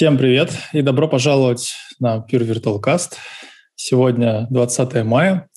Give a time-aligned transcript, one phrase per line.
[0.00, 3.16] Всем привет и добро пожаловать на Pure Virtual Cast.
[3.74, 5.50] Сегодня 20 мая,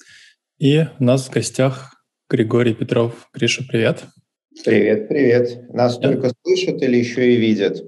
[0.57, 1.95] и у нас в гостях
[2.29, 3.29] Григорий Петров.
[3.33, 4.03] Гриша, привет.
[4.65, 5.71] Привет, привет.
[5.73, 6.11] Нас Я...
[6.11, 7.85] только слышат или еще и видят?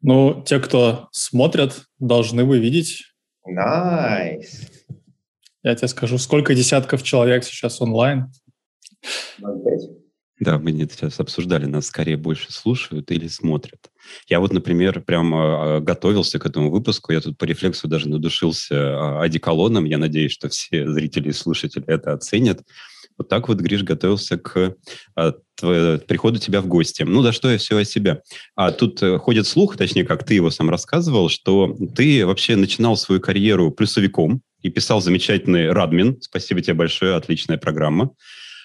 [0.00, 3.02] Ну, те, кто смотрят, должны вы видеть.
[3.44, 4.58] Nice.
[4.58, 4.96] Nice.
[5.64, 8.32] Я тебе скажу, сколько десятков человек сейчас онлайн.
[9.38, 10.01] 0,5.
[10.42, 13.78] Да, мы сейчас обсуждали, нас скорее больше слушают или смотрят.
[14.28, 18.74] Я вот, например, прям э, готовился к этому выпуску, я тут по рефлексу даже надушился
[18.74, 22.64] э, одеколоном, я надеюсь, что все зрители и слушатели это оценят.
[23.16, 24.74] Вот так вот, Гриш, готовился к
[25.14, 27.04] а, приходу тебя в гости.
[27.04, 28.22] Ну, да что я все о себе.
[28.56, 32.96] А тут э, ходит слух, точнее, как ты его сам рассказывал, что ты вообще начинал
[32.96, 36.20] свою карьеру плюсовиком и писал замечательный Радмин.
[36.20, 38.10] Спасибо тебе большое, отличная программа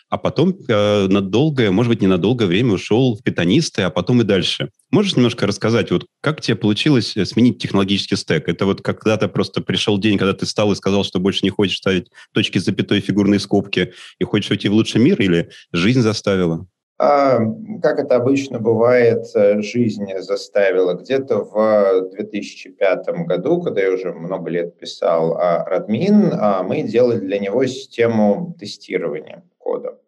[0.10, 2.08] а потом э, на долгое, может быть, не
[2.48, 4.70] время ушел в питанисты, а потом и дальше.
[4.92, 8.48] Можешь немножко рассказать, вот как тебе получилось э, сменить технологический стек?
[8.48, 11.78] Это вот когда-то просто пришел день, когда ты стал и сказал, что больше не хочешь
[11.78, 16.66] ставить точки запятой фигурные скобки и хочешь уйти в лучший мир, или жизнь заставила?
[17.00, 17.40] А,
[17.84, 20.94] как это обычно бывает, э, жизнь заставила.
[20.94, 27.20] Где-то в 2005 году, когда я уже много лет писал о Радмин, а, мы делали
[27.20, 30.00] для него систему тестирования кода.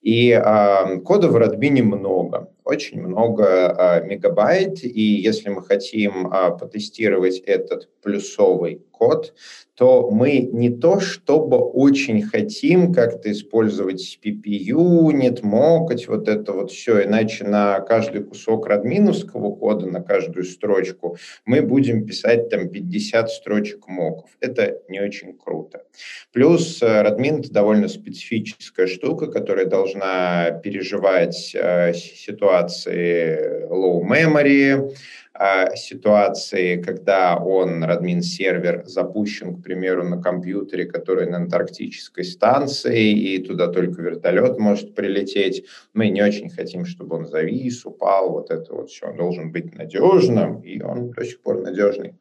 [0.00, 6.56] И э, кода в Радмине много, очень много э, мегабайт, и если мы хотим э,
[6.58, 9.34] потестировать этот плюсовый код,
[9.74, 17.04] то мы не то чтобы очень хотим как-то использовать PPU, нетмокать, вот это вот все,
[17.04, 23.88] иначе на каждый кусок радминовского кода, на каждую строчку мы будем писать там 50 строчек
[23.88, 24.30] моков.
[24.40, 25.84] Это не очень круто.
[26.32, 34.94] Плюс радмин– это довольно специфическая штука, которая должна переживать э, ситуации low memory,
[35.34, 43.10] а, ситуации, когда он, админ сервер, запущен, к примеру, на компьютере, который на антарктической станции,
[43.10, 45.64] и туда только вертолет может прилететь.
[45.94, 49.06] Мы не очень хотим, чтобы он завис, упал, вот это вот все.
[49.06, 52.14] Он должен быть надежным, и он до сих пор надежный.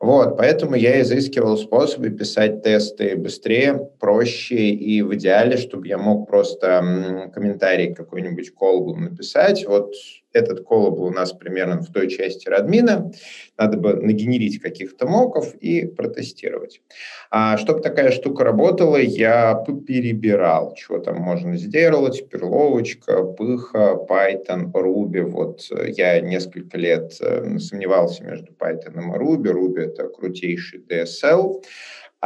[0.00, 6.28] Вот, поэтому я изыскивал способы писать тесты быстрее, проще и в идеале, чтобы я мог
[6.28, 9.66] просто комментарий какой-нибудь колбу написать.
[9.66, 9.94] Вот
[10.34, 13.12] этот коллаб у нас примерно в той части радмина.
[13.56, 16.80] Надо бы нагенерить каких-то моков и протестировать.
[17.30, 19.54] А чтобы такая штука работала, я
[19.86, 22.28] перебирал, что там можно сделать.
[22.28, 25.22] Перловочка, пыха, Python, Ruby.
[25.22, 29.52] Вот я несколько лет э, сомневался между Python и Ruby.
[29.52, 31.62] Ruby— это крутейший DSL.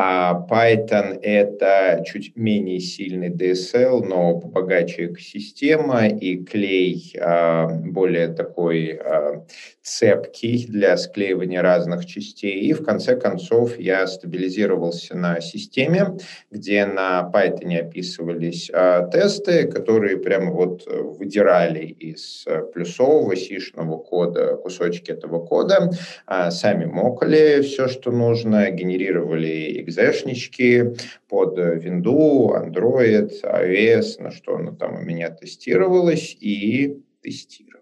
[0.01, 8.93] А Python— это чуть менее сильный DSL, но побогаче экосистема, и клей а, более такой
[8.93, 9.45] а,
[9.83, 12.61] цепкий для склеивания разных частей.
[12.61, 16.17] И в конце концов я стабилизировался на системе,
[16.53, 25.11] где на Python описывались а, тесты, которые прямо вот выдирали из плюсового сишного кода кусочки
[25.11, 25.91] этого кода,
[26.25, 30.95] а, сами мокали все, что нужно, генерировали экзешнички
[31.29, 37.79] под Windows, Android, iOS, на что оно там у меня тестировалось, и тестировалось.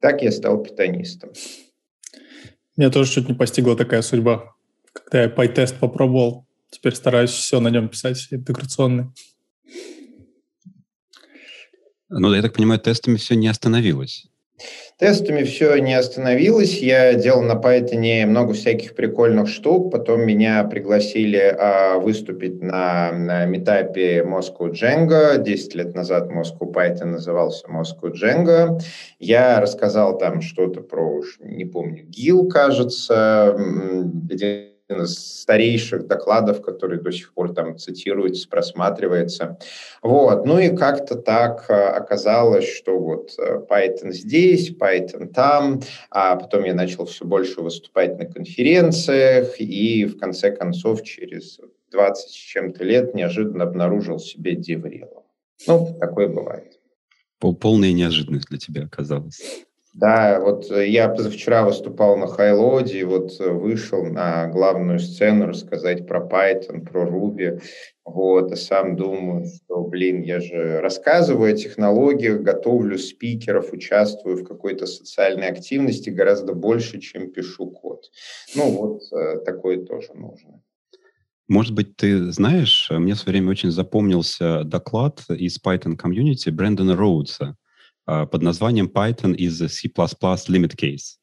[0.00, 1.30] Так я стал питанистом.
[2.76, 4.54] Меня тоже чуть не постигла такая судьба.
[4.92, 9.06] Когда я PyTest попробовал, теперь стараюсь все на нем писать, интеграционный.
[12.08, 14.28] Ну, я так понимаю, тестами все не остановилось.
[14.98, 16.78] Тестами все не остановилось.
[16.78, 19.92] Я делал на Python много всяких прикольных штук.
[19.92, 25.38] Потом меня пригласили а, выступить на, на метапе Moscow Django.
[25.42, 28.80] Десять лет назад Moscow Python назывался Moscow Django.
[29.18, 33.54] Я рассказал там что-то про, не помню, ГИЛ, кажется,
[34.30, 39.58] один из старейших докладов, который до сих пор там цитируется, просматривается.
[40.02, 40.46] Вот.
[40.46, 46.64] Ну и как-то так э, оказалось, что вот э, Python здесь, Python там, а потом
[46.64, 51.60] я начал все больше выступать на конференциях, и в конце концов через
[51.90, 55.24] 20 с чем-то лет неожиданно обнаружил себе деврелом.
[55.66, 56.78] Ну, такое бывает.
[57.38, 59.66] Полная неожиданность для тебя оказалась.
[59.98, 66.06] Да, вот э, я позавчера выступал на Хайлоде, вот э, вышел на главную сцену рассказать
[66.06, 67.60] про Python, про Ruby,
[68.04, 74.44] вот, а сам думаю, что, блин, я же рассказываю о технологиях, готовлю спикеров, участвую в
[74.44, 78.04] какой-то социальной активности гораздо больше, чем пишу код.
[78.54, 80.62] Ну, вот э, такое тоже нужно.
[81.48, 86.94] Может быть, ты знаешь, мне в свое время очень запомнился доклад из Python комьюнити Брэндона
[86.94, 87.56] Роудса,
[88.26, 91.18] под названием Python is C++ limit case.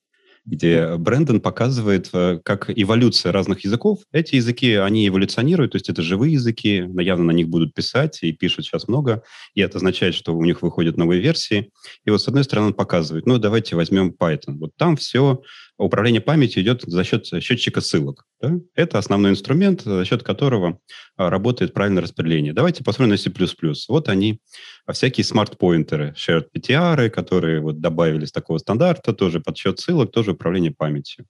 [0.46, 4.04] где Брэндон показывает, э, как эволюция разных языков.
[4.12, 8.32] Эти языки, они эволюционируют, то есть это живые языки, явно на них будут писать, и
[8.32, 9.24] пишут сейчас много,
[9.56, 11.72] и это означает, что у них выходят новые версии.
[12.06, 14.60] И вот с одной стороны он показывает, ну, давайте возьмем Python.
[14.60, 15.42] Вот там все
[15.78, 18.26] управление памятью идет за счет счетчика ссылок.
[18.42, 18.54] Да?
[18.76, 20.80] Это основной инструмент, за счет которого
[21.18, 22.54] а, работает правильное распределение.
[22.54, 23.32] Давайте посмотрим на C++.
[23.90, 24.40] Вот они,
[24.86, 30.32] а, всякие смарт-поинтеры, shared PTR, которые вот добавили с такого стандарта, тоже подсчет ссылок, тоже
[30.32, 31.26] управление памятью.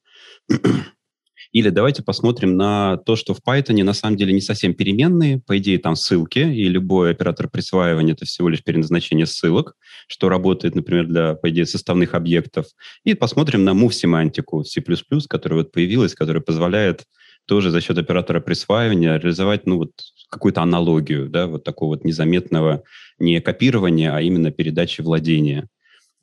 [1.52, 5.40] Или давайте посмотрим на то, что в Python на самом деле не совсем переменные.
[5.40, 9.76] По идее, там ссылки, и любой оператор присваивания— это всего лишь переназначение ссылок,
[10.08, 12.68] что работает, например, для, по идее, составных объектов.
[13.04, 14.82] И посмотрим на move-семантику C++,
[15.28, 17.04] которая вот появилась, которая позволяет
[17.46, 19.92] тоже за счет оператора присваивания реализовать ну, вот,
[20.30, 22.84] какую-то аналогию, да, вот такого вот незаметного
[23.20, 25.68] не копирования, а именно передачи владения.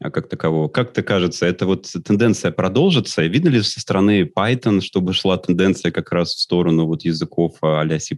[0.03, 0.69] А как такового.
[0.69, 3.23] Как тебе кажется, эта вот тенденция продолжится?
[3.23, 8.01] Видно ли со стороны Python, чтобы шла тенденция как раз в сторону вот языков а-ля
[8.01, 8.17] C++?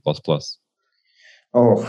[1.52, 1.86] Ох,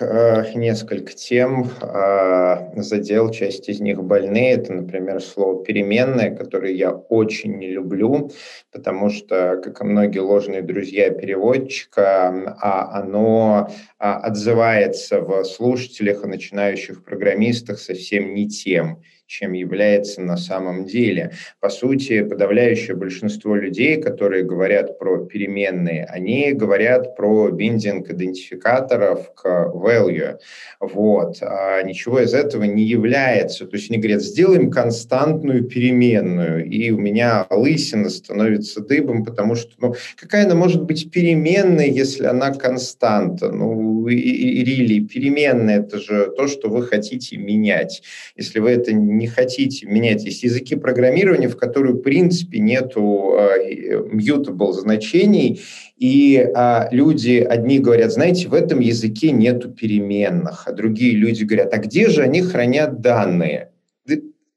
[0.00, 4.54] э, несколько тем э, задел, часть из них больные.
[4.54, 8.30] Это, например, слово «переменная», которое я очень не люблю,
[8.72, 16.28] потому что, как и многие ложные друзья переводчика, а оно а, отзывается в слушателях и
[16.28, 21.32] начинающих программистах совсем не тем– чем является на самом деле.
[21.60, 29.72] По сути, подавляющее большинство людей, которые говорят про переменные, они говорят про биндинг идентификаторов к
[29.74, 30.38] value.
[30.80, 31.38] Вот.
[31.42, 33.66] А ничего из этого не является.
[33.66, 39.72] То есть они говорят, сделаем константную переменную, и у меня лысина становится дыбом, потому что,
[39.78, 43.50] ну, какая она может быть переменной, если она константа?
[43.50, 48.02] Ну, и переменная– это же то, что вы хотите менять.
[48.36, 50.24] Если вы это не хотите менять.
[50.24, 55.60] Есть языки программирования, в которые, в принципе, нету э, mutable значений,
[55.96, 61.72] и а, люди, одни говорят, знаете, в этом языке нету переменных, а другие люди говорят,
[61.72, 63.70] а где же они хранят данные?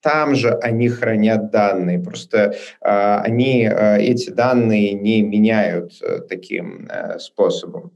[0.02, 6.88] там же они хранят данные, просто э, они э, эти данные не меняют э, таким
[6.90, 7.92] э, способом.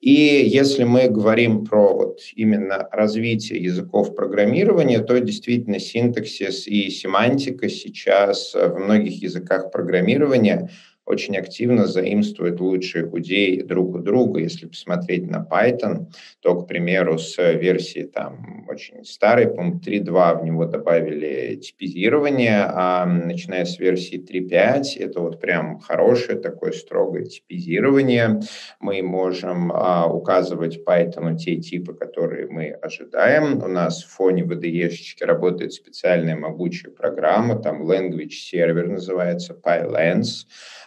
[0.00, 7.68] И если мы говорим про вот именно развитие языков программирования, то действительно синтаксис и семантика
[7.68, 10.70] сейчас в многих языках программирования
[11.06, 14.40] очень активно заимствуют лучшие идеи друг у друга.
[14.40, 16.06] Если посмотреть на Python,
[16.40, 23.06] то, к примеру, с версии там очень старой, по-моему, 3.2 в него добавили типизирование, а
[23.06, 28.40] начиная с версии 3.5, это вот прям хорошее такое строгое типизирование.
[28.80, 33.62] Мы можем а, указывать Python те типы, которые мы ожидаем.
[33.62, 40.46] У нас в фоне VDE работает специальная могучая программа, там Language Server называется, PyLens,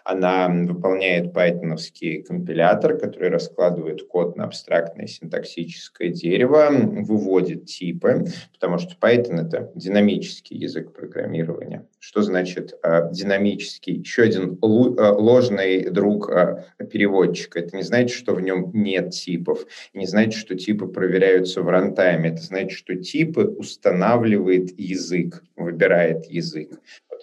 [0.09, 8.95] она выполняет пайтоновский компилятор, который раскладывает код на абстрактное синтаксическое дерево, выводит типы, потому что
[8.99, 11.85] Python— это динамический язык программирования.
[11.99, 13.97] Что значит э, динамический?
[13.97, 17.59] Еще один э, ложный друг э, переводчика.
[17.59, 22.29] Это не значит, что в нем нет типов, не значит, что типы проверяются в рантайме.
[22.29, 26.79] Это значит, что типы устанавливает язык, выбирает язык.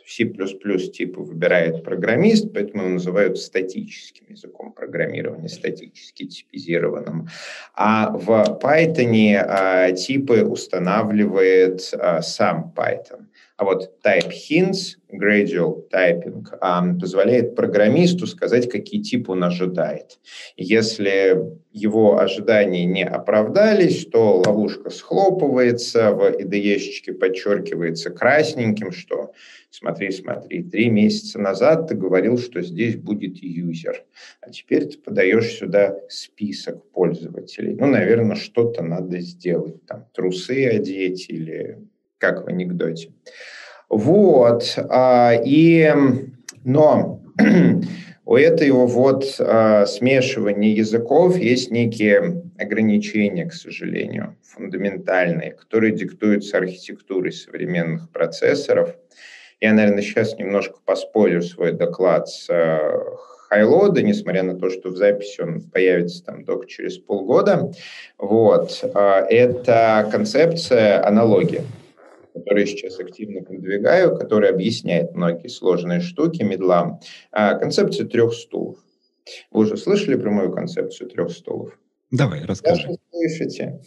[0.06, 7.29] C++ типа выбирает программист, поэтому его называют статическим языком программирования, статически типизированным.
[7.74, 13.27] А в Python а, типы устанавливает а, сам Python.
[13.56, 16.44] А вот type hints, gradual typing,
[17.01, 20.19] позволяет программисту сказать, какие типы он ожидает.
[20.58, 21.41] Если
[21.72, 29.32] его ожидания не оправдались, то ловушка схлопывается, в IDE подчеркивается красненьким, что
[29.70, 34.05] смотри, смотри, три месяца назад ты говорил, что здесь будет юзер,
[34.43, 37.75] а теперь ты подаешь сюда список пользователей.
[37.75, 41.79] Ну, наверное, что-то надо сделать, там, трусы одеть или
[42.19, 43.11] как в анекдоте.
[43.89, 45.93] Вот, а, и,
[46.65, 47.23] но
[48.25, 57.32] у этого вот а, смешивания языков есть некие ограничения, к сожалению, фундаментальные, которые диктуются архитектурой
[57.32, 58.96] современных процессоров.
[59.61, 63.01] Я, наверное, сейчас немножко поспорю свой доклад с э,
[63.49, 67.70] Хайлода, несмотря на то, что в записи он появится там только через полгода.
[68.19, 68.85] Вот.
[68.94, 71.63] А, это концепция аналогии
[72.36, 77.00] которую я сейчас активно продвигаю, которая объясняет многие сложные штуки медлам.
[77.32, 78.78] А, концепция трех стулов.
[79.50, 81.78] Вы уже слышали про мою концепцию трех стулов?
[82.10, 82.88] Давай, расскажи.
[83.10, 83.81] Слышите.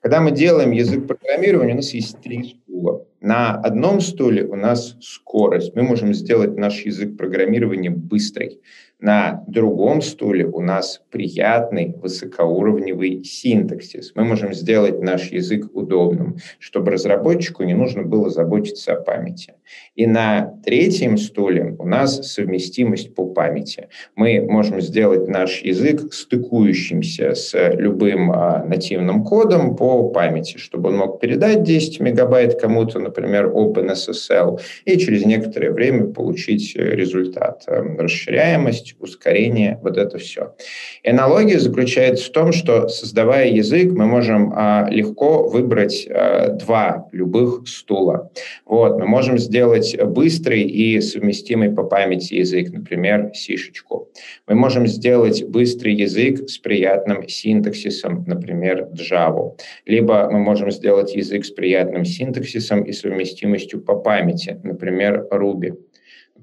[0.00, 3.06] Когда мы делаем язык программирования, у нас есть три стула.
[3.20, 5.74] На одном стуле у нас скорость.
[5.74, 8.60] Мы можем сделать наш язык программирования быстрый.
[8.98, 14.12] На другом стуле у нас приятный высокоуровневый синтаксис.
[14.14, 19.52] Мы можем сделать наш язык удобным, чтобы разработчику не нужно было заботиться о памяти.
[19.96, 23.88] И на третьем стуле у нас совместимость по памяти.
[24.14, 30.96] Мы можем сделать наш язык стыкующимся с любым а, нативным кодом по памяти, чтобы он
[30.96, 37.64] мог передать 10 мегабайт кому-то, например, OpenSSL, и через некоторое время получить результат.
[37.66, 40.54] Расширяемость, скорость, ускорение, вот это все.
[41.02, 47.08] И аналогия заключается в том, что создавая язык, мы можем а, легко выбрать а, два
[47.12, 48.30] любых стула.
[48.64, 54.08] Вот, мы можем сделать быстрый и совместимый по памяти язык, например, сишечку.
[54.46, 59.52] Мы можем сделать быстрый язык с приятным синтаксисом, например, Java.
[59.84, 65.74] Либо мы можем сделать язык с приятным синтаксисом и совместимостью по памяти, например, Ruby.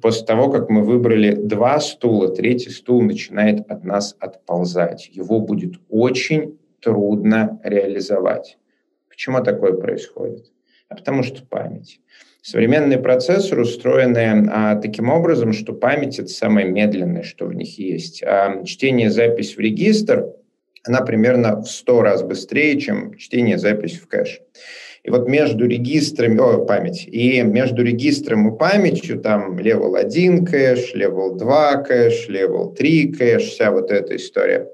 [0.03, 5.07] После того, как мы выбрали два стула, третий стул начинает от нас отползать.
[5.07, 8.57] Его будет очень трудно реализовать.
[9.07, 10.51] Почему такое происходит?
[10.89, 12.01] А потому что память.
[12.41, 18.21] Современные процессоры устроены а, таким образом, что память это самое медленное, что в них есть.
[18.23, 20.25] А чтение запись в регистр,
[20.83, 24.41] она примерно в 100 раз быстрее, чем чтение запись в кэш.
[25.03, 30.95] И вот между регистрами, о, память, и между регистром и памятью там level 1 кэш,
[30.95, 34.71] level 2 кэш, level 3 кэш, вся вот эта история.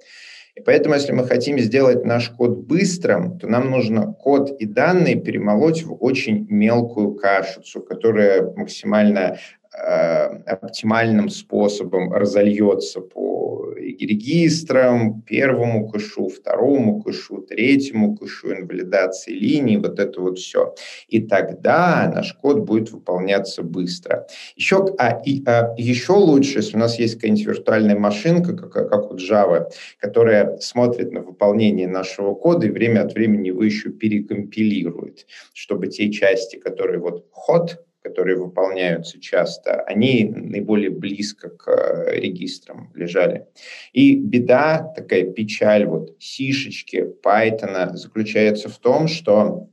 [0.53, 5.15] И поэтому, если мы хотим сделать наш код быстрым, то нам нужно код и данные
[5.15, 9.37] перемолоть в очень мелкую кашицу, которая максимально
[9.71, 13.71] Э, оптимальным способом разольется по
[14.05, 20.75] регистрам, первому кэшу, второму кэшу, третьему кэшу, инвалидации линий, вот это вот все.
[21.07, 24.27] И тогда наш код будет выполняться быстро.
[24.55, 29.11] Еще, а, и, а, еще лучше, если у нас есть какая-нибудь виртуальная машинка, как, как
[29.11, 35.25] у Java, которая смотрит на выполнение нашего кода и время от времени его еще перекомпилирует,
[35.53, 37.77] чтобы те части, которые вот hot,
[38.09, 43.45] которые выполняются часто, они наиболее близко к э, регистрам лежали.
[43.93, 49.69] И беда, такая печаль вот сишечки Python заключается в том, что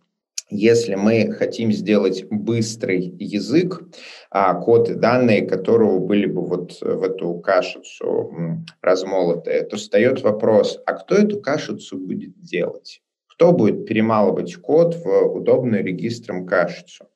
[0.51, 3.83] если мы хотим сделать быстрый язык,
[4.31, 10.79] а код и данные которого были бы вот в эту кашицу размолотые, то встает вопрос,
[10.87, 13.03] а кто эту кашицу будет делать?
[13.27, 17.09] Кто будет перемалывать код в удобную регистром кашицу?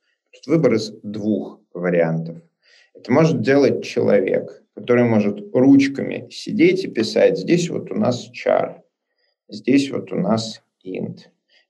[0.47, 2.39] Выбор из двух вариантов.
[2.95, 8.81] Это может делать человек, который может ручками сидеть и писать, здесь вот у нас char,
[9.49, 11.19] здесь вот у нас int,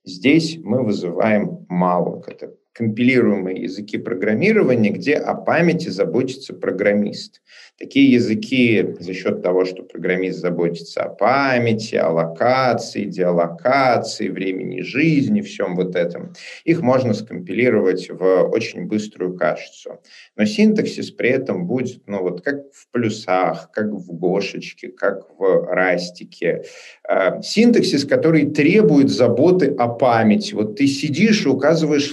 [0.05, 7.43] здесь мы вызываем malloc, это компилируемые языки программирования, где о памяти заботится программист.
[7.79, 15.43] Такие языки за счет того, что программист заботится о памяти, о локации, диалокации, времени жизни,
[15.43, 16.33] всем вот этом,
[16.65, 20.01] их можно скомпилировать в очень быструю кашицу.
[20.37, 25.67] Но синтаксис при этом будет, ну вот как в плюсах, как в гошечке, как в
[25.71, 26.65] растике.
[27.07, 30.55] А, синтаксис, который требует заботы о памяти.
[30.55, 32.13] Вот ты сидишь и указываешь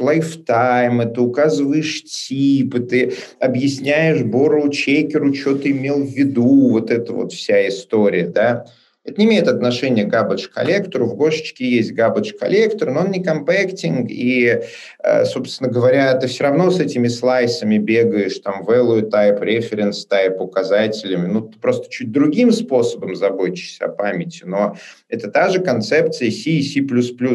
[0.57, 7.13] lifetime, ты указываешь типы, ты объясняешь бору чекеру, что ты имел в виду, вот эта
[7.13, 8.65] вот вся история, да.
[9.07, 11.05] Это не имеет отношения к garbage коллектору.
[11.05, 14.11] В Гошечке есть garbage коллектор, но он не компактинг.
[14.11, 14.61] И,
[15.01, 20.37] э, собственно говоря, ты все равно с этими слайсами бегаешь, там, value type, reference type,
[20.39, 21.27] указателями.
[21.27, 24.43] Ну, ты просто чуть другим способом заботишься о памяти.
[24.45, 24.75] Но
[25.07, 26.85] это та же концепция C и C++,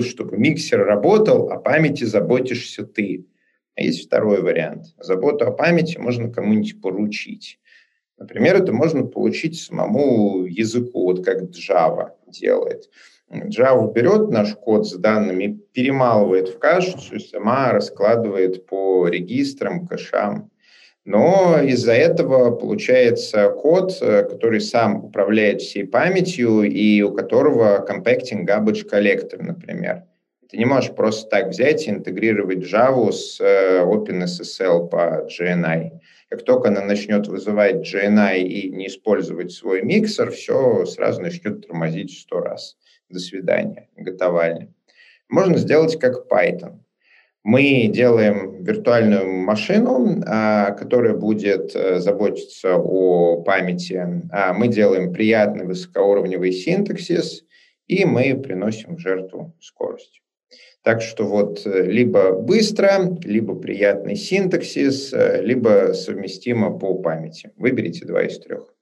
[0.02, 3.24] чтобы миксер работал, о памяти заботишься ты.
[3.76, 4.88] А есть второй вариант.
[4.98, 7.58] Заботу о памяти можно кому-нибудь поручить.
[8.18, 12.88] Например, это можно получить самому языку, вот как Java делает.
[13.30, 20.50] Java берет наш код с данными, перемалывает в кашицу и сама раскладывает по регистрам, кэшам.
[21.04, 28.88] Но из-за этого получается код, который сам управляет всей памятью и у которого compacting garbage
[28.88, 30.04] collector, например.
[30.48, 35.92] Ты не можешь просто так взять и интегрировать Java с э, OpenSSL по GNI.
[36.32, 42.18] Как только она начнет вызывать GNI и не использовать свой миксер, все сразу начнет тормозить
[42.20, 42.78] сто раз.
[43.10, 44.72] До свидания, готовальня.
[45.28, 46.78] Можно сделать как Python.
[47.44, 54.02] Мы делаем виртуальную машину, а, которая будет э, заботиться о памяти.
[54.32, 57.44] А мы делаем приятный высокоуровневый синтаксис,
[57.88, 60.21] и мы приносим в жертву скорость.
[60.82, 67.52] Так что вот э, либо быстро, либо приятный синтаксис, э, либо совместимо по памяти.
[67.56, 68.72] Выберите два из трех.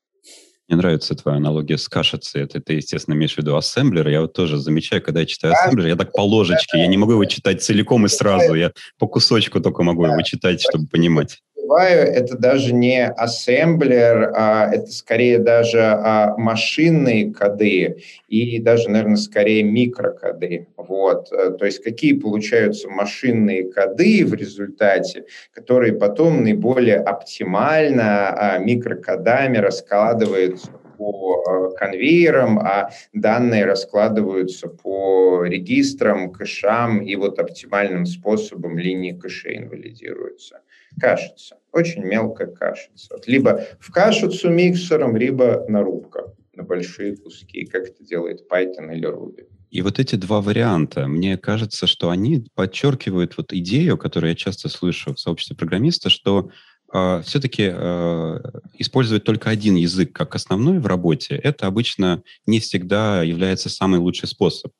[0.70, 2.42] Мне нравится твоя аналогия с кашицей.
[2.42, 4.08] Это ты, естественно, имеешь в виду ассемблер.
[4.08, 6.78] Я вот тоже замечаю, когда я читаю ассемблер, я так по ложечке.
[6.78, 8.54] Я не могу его читать целиком и сразу.
[8.54, 14.70] Я по кусочку только могу его читать, чтобы понимать называю, это даже не ассемблер, а
[14.72, 20.68] это скорее даже а, машинные коды и даже, наверное, скорее микрокоды.
[20.76, 21.32] Вот.
[21.32, 29.58] Э, то есть какие получаются машинные коды в результате, которые потом наиболее оптимально а, микрокодами
[29.58, 39.12] раскладываются по э, конвейерам, а данные раскладываются по регистрам, кэшам и вот оптимальным способом линии
[39.12, 40.60] кэшей инвалидируются.
[40.98, 43.14] Кашица, очень мелкая кашица.
[43.14, 49.08] Вот либо в кашицу миксером, либо нарубка на большие куски, как это делает Python или
[49.08, 49.46] Ruby.
[49.70, 54.68] И вот эти два варианта, мне кажется, что они подчеркивают вот идею, которую я часто
[54.68, 56.50] слышу в сообществе программиста, что
[56.92, 58.40] э, все-таки э,
[58.78, 64.26] использовать только один язык как основной в работе, это обычно не всегда является самый лучший
[64.26, 64.72] способ.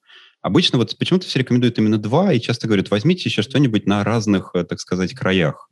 [0.43, 4.51] Обычно вот почему-то все рекомендуют именно два и часто говорят, возьмите еще что-нибудь на разных,
[4.55, 5.70] э, так сказать, краях.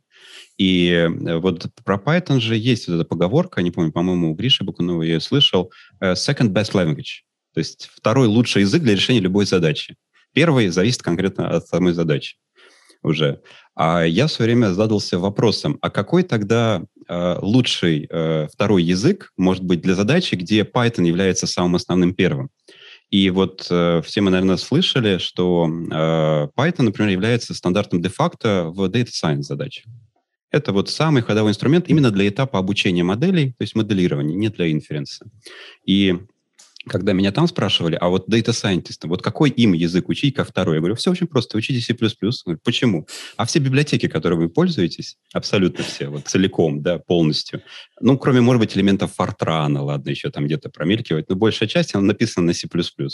[0.59, 4.63] И э, вот про Python же есть вот эта поговорка, не помню, по-моему, у Гриши
[4.63, 7.23] Бакунова я ее слышал, э, second best language.
[7.53, 9.95] То есть второй лучший язык для решения любой задачи.
[10.33, 12.35] Первый зависит конкретно от самой задачи
[13.01, 13.41] уже.
[13.73, 19.31] А я в свое время задался вопросом, а какой тогда э, лучший э, второй язык
[19.37, 22.49] может быть для задачи, где Python является самым основным первым?
[23.09, 28.83] И вот э, все мы, наверное, слышали, что э, Python, например, является стандартом де-факто в
[28.89, 29.85] Data Science задачах.
[30.51, 34.71] Это вот самый ходовой инструмент именно для этапа обучения моделей, то есть моделирования, не для
[34.71, 35.29] инференса.
[35.85, 36.19] И
[36.87, 40.75] когда меня там спрашивали, а вот data scientist, вот какой им язык учить, как второй?
[40.75, 41.93] Я говорю, все очень просто, учите C++.
[41.93, 43.07] Говорю, почему?
[43.35, 47.61] А все библиотеки, которые вы пользуетесь, абсолютно все, вот целиком, да, полностью,
[47.99, 52.05] ну, кроме, может быть, элементов Fortran, ладно, еще там где-то промелькивать, но большая часть, она
[52.05, 52.67] написана на C++.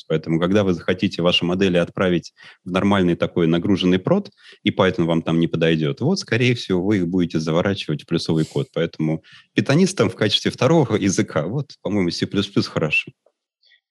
[0.08, 4.30] Поэтому, когда вы захотите ваши модели отправить в нормальный такой нагруженный прод,
[4.64, 8.46] и Python вам там не подойдет, вот, скорее всего, вы их будете заворачивать в плюсовый
[8.46, 8.68] код.
[8.74, 12.28] Поэтому питонистам в качестве второго языка, вот, по-моему, C++
[12.64, 13.12] хорошо.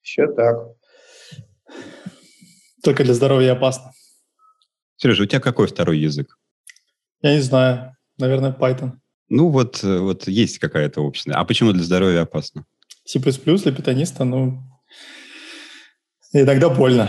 [0.04, 0.68] Все так.
[2.82, 3.92] Только для здоровья опасно.
[4.96, 6.38] Сережа, у тебя какой второй язык?
[7.22, 7.96] Я не знаю.
[8.18, 8.92] Наверное, Python.
[9.30, 11.36] Ну, вот, вот есть какая-то общность.
[11.36, 12.66] А почему для здоровья опасно?
[13.06, 14.62] C++ для питаниста, ну,
[16.32, 17.08] иногда больно.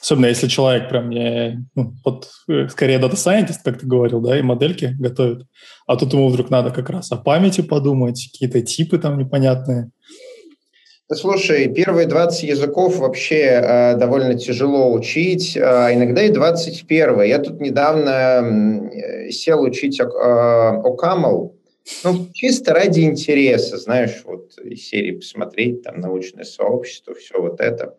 [0.00, 4.38] Особенно если человек прям не, ну, вот, э, скорее дата scientist, как ты говорил, да,
[4.38, 5.46] и модельки готовит.
[5.86, 9.90] А тут ему вдруг надо как раз о памяти подумать, какие-то типы там непонятные.
[11.12, 17.22] Слушай, первые 20 языков вообще э, довольно тяжело учить, э, иногда и 21.
[17.22, 21.52] Я тут недавно э, сел учить э, OCaml,
[22.04, 27.96] ну, чисто ради интереса, знаешь, вот из серии посмотреть, там, научное сообщество, все вот это.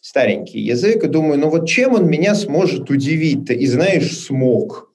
[0.00, 3.52] Старенький язык, и думаю, ну вот чем он меня сможет удивить-то?
[3.52, 4.90] И знаешь, смог.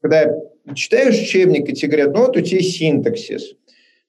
[0.00, 0.34] Когда
[0.74, 3.54] читаешь учебник, и тебе говорят, ну вот у тебя синтаксис.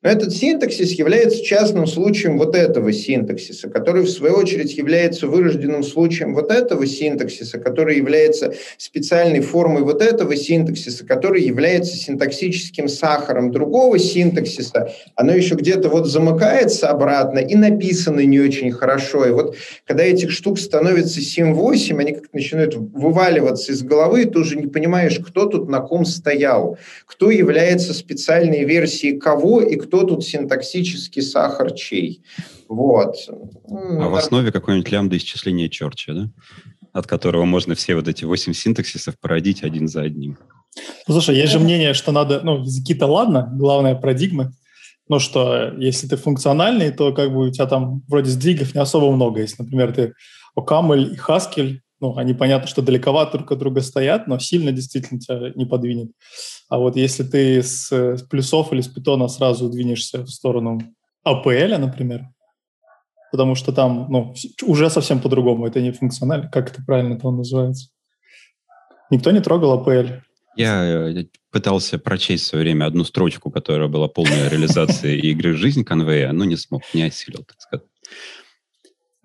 [0.03, 5.81] Но этот синтаксис является частным случаем вот этого синтаксиса, который в свою очередь является вырожденным
[5.81, 13.51] случаем вот этого синтаксиса, который является специальной формой вот этого синтаксиса, который является синтаксическим сахаром
[13.51, 14.91] другого синтаксиса.
[15.15, 19.25] Оно еще где-то вот замыкается обратно и написано не очень хорошо.
[19.25, 19.55] И вот
[19.87, 24.67] когда этих штук становится 7-8, они как-то начинают вываливаться из головы, и ты уже не
[24.67, 30.25] понимаешь, кто тут на ком стоял, кто является специальной версией кого и кто кто тут
[30.25, 32.23] синтаксический сахар чей.
[32.67, 33.15] Вот.
[33.69, 36.29] А в основе какой-нибудь лямбда исчисления Чорча, да?
[36.93, 40.39] От которого можно все вот эти восемь синтаксисов породить один за одним.
[41.07, 44.53] Ну, слушай, есть же мнение, что надо, ну, языки-то ладно, главное парадигмы.
[45.09, 49.11] Ну, что если ты функциональный, то как бы у тебя там вроде сдвигов не особо
[49.11, 49.41] много.
[49.41, 50.13] Если, например, ты
[50.55, 55.21] Окамель и Haskell, ну, они понятно, что далековато друг от друга стоят, но сильно действительно
[55.21, 56.11] тебя не подвинет.
[56.67, 60.81] А вот если ты с, плюсов или с питона сразу двинешься в сторону
[61.25, 62.25] APL, например,
[63.31, 67.87] потому что там ну, уже совсем по-другому, это не функционально, как это правильно там называется.
[69.09, 70.19] Никто не трогал APL.
[70.57, 75.85] Я э, пытался прочесть в свое время одну строчку, которая была полная реализация игры «Жизнь»
[75.85, 77.87] конвея, но не смог, не осилил, так сказать.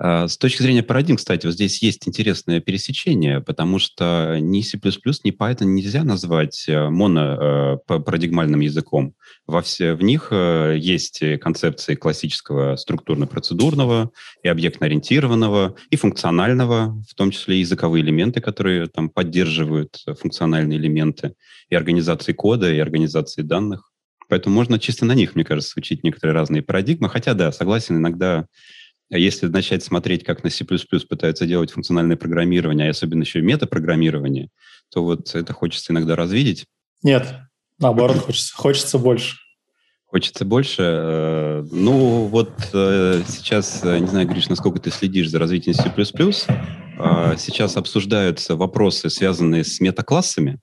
[0.01, 4.79] А, с точки зрения парадигм, кстати, вот здесь есть интересное пересечение, потому что ни C++,
[4.79, 9.15] ни Python нельзя назвать э, монопарадигмальным э, языком.
[9.49, 14.13] Во все, в них э, есть концепции классического структурно-процедурного
[14.45, 21.35] и объектно-ориентированного, и функционального, в том числе языковые элементы, которые там поддерживают функциональные элементы,
[21.71, 23.91] и организации кода, и организации данных.
[24.29, 27.09] Поэтому можно чисто на них, мне кажется, учить некоторые разные парадигмы.
[27.09, 28.47] Хотя, да, согласен, иногда
[29.17, 34.51] если начать смотреть, как на C++ пытаются делать функциональное программирование, а особенно еще и метапрограммирование,
[34.93, 36.67] то вот это хочется иногда развидеть.
[37.03, 37.27] Нет,
[37.79, 39.37] наоборот, хочется, хочется больше.
[40.11, 40.83] Хочется больше.
[40.83, 45.83] Э, ну, вот э, сейчас, э, не знаю, Гриш, насколько ты следишь за развитием C++,
[47.37, 50.61] сейчас обсуждаются вопросы, связанные с метаклассами,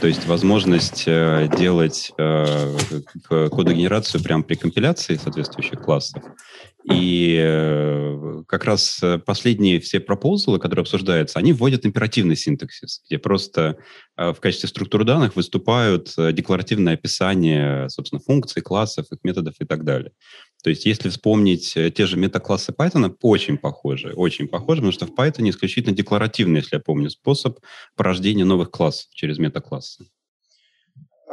[0.00, 2.12] то есть возможность делать
[3.28, 6.22] кодогенерацию прямо при компиляции соответствующих классов.
[6.84, 13.18] И э, как раз э, последние все пропозалы, которые обсуждаются, они вводят императивный синтаксис, где
[13.18, 13.76] просто
[14.16, 19.84] э, в качестве структуры данных выступают декларативное описание, собственно, функций, классов, их методов и так
[19.84, 20.12] далее.
[20.64, 25.14] То есть если вспомнить те же метаклассы Python, очень похожи, очень похожи, потому что в
[25.14, 27.58] Python исключительно декларативный, если я помню, способ
[27.96, 30.06] порождения новых классов через метаклассы.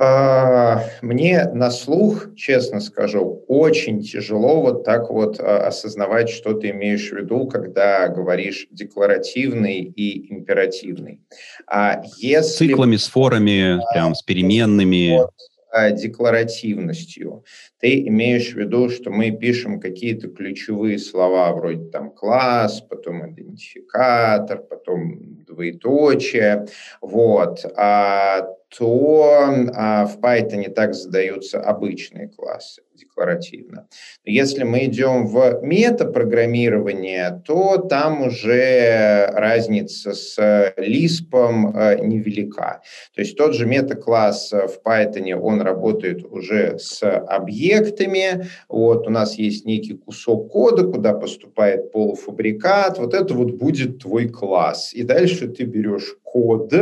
[0.01, 6.69] А, мне на слух, честно скажу, очень тяжело вот так вот а, осознавать, что ты
[6.69, 11.19] имеешь в виду, когда говоришь декларативный и императивный.
[11.67, 12.67] А если...
[12.67, 15.17] Циклами, с форами, прям с переменными.
[15.17, 15.31] Вот,
[15.97, 17.43] декларативностью.
[17.79, 24.59] Ты имеешь в виду, что мы пишем какие-то ключевые слова, вроде там класс, потом идентификатор,
[24.63, 26.67] потом двоеточие,
[27.01, 27.65] вот.
[27.75, 33.87] А то а, в Python так задаются обычные классы декларативно.
[34.25, 40.37] Если мы идем в метапрограммирование, то там уже разница с
[40.77, 42.81] Lisp э, невелика.
[43.15, 48.47] То есть тот же метакласс в Python, он работает уже с объектами.
[48.67, 52.97] Вот у нас есть некий кусок кода, куда поступает полуфабрикат.
[52.99, 54.93] Вот это вот будет твой класс.
[54.93, 56.73] И дальше ты берешь код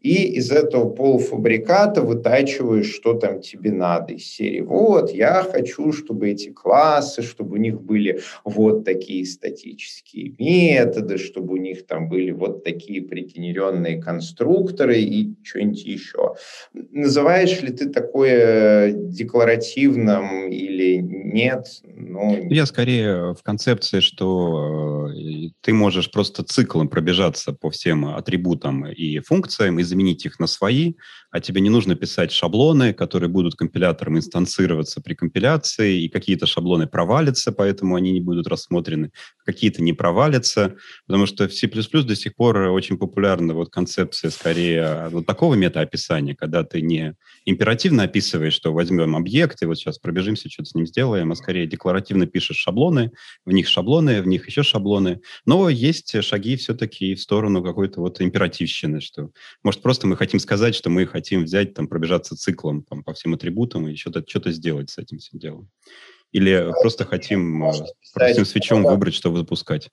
[0.00, 4.60] и из этого полуфабриката вытачиваешь, что там тебе надо из серии.
[4.60, 11.54] Вот, я хочу, чтобы эти классы, чтобы у них были вот такие статические методы, чтобы
[11.54, 16.34] у них там были вот такие пригенеренные конструкторы и что-нибудь еще.
[16.72, 21.66] Называешь ли ты такое декларативным или нет?
[22.06, 28.86] Ну, я скорее в концепции, что э, ты можешь просто циклом пробежаться по всем атрибутам
[28.86, 30.94] и функциям и заменить их на свои,
[31.34, 36.86] а тебе не нужно писать шаблоны, которые будут компилятором инстанцироваться при компиляции, и какие-то шаблоны
[36.86, 39.10] провалятся, поэтому они не будут рассмотрены,
[39.44, 40.76] какие-то не провалятся,
[41.08, 46.36] потому что в C++ до сих пор очень популярна вот концепция скорее вот такого метаописания,
[46.36, 47.16] когда ты не
[47.46, 51.66] императивно описываешь, что возьмем объект, и вот сейчас пробежимся, что-то с ним сделаем, а скорее
[51.66, 53.10] декларативно пишешь шаблоны,
[53.44, 58.20] в них шаблоны, в них еще шаблоны, но есть шаги все-таки в сторону какой-то вот
[58.20, 59.30] императивщины, что,
[59.64, 63.34] может, просто мы хотим сказать, что мы хотим взять, там, пробежаться циклом там, по всем
[63.34, 65.70] атрибутам и что-то что сделать с этим всем делом.
[66.32, 67.72] Или просто хотим э,
[68.12, 69.90] простым свечом выбрать, что запускать.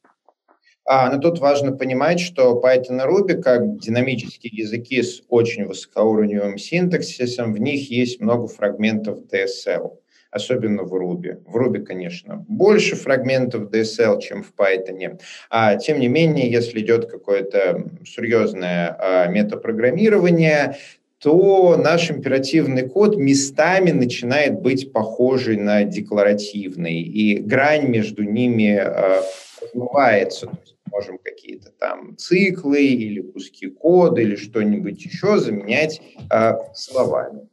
[0.86, 6.58] А, но тут важно понимать, что Python и Ruby, как динамические языки с очень высокоуровневым
[6.58, 11.44] синтаксисом, в них есть много фрагментов DSL особенно в Ruby.
[11.46, 15.20] В Ruby, конечно, больше фрагментов DSL, чем в Python.
[15.50, 20.78] А, тем не менее, если идет какое-то серьезное а, метапрограммирование,
[21.22, 29.22] то наш императивный код местами начинает быть похожий на декларативный, и грань между ними э,
[29.62, 30.52] размывается.
[30.92, 37.48] можем какие-то там циклы или куски кода или что-нибудь еще заменять э, словами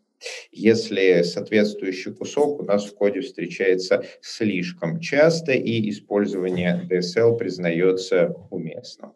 [0.51, 9.13] если соответствующий кусок у нас в коде встречается слишком часто и использование DSL признается уместным.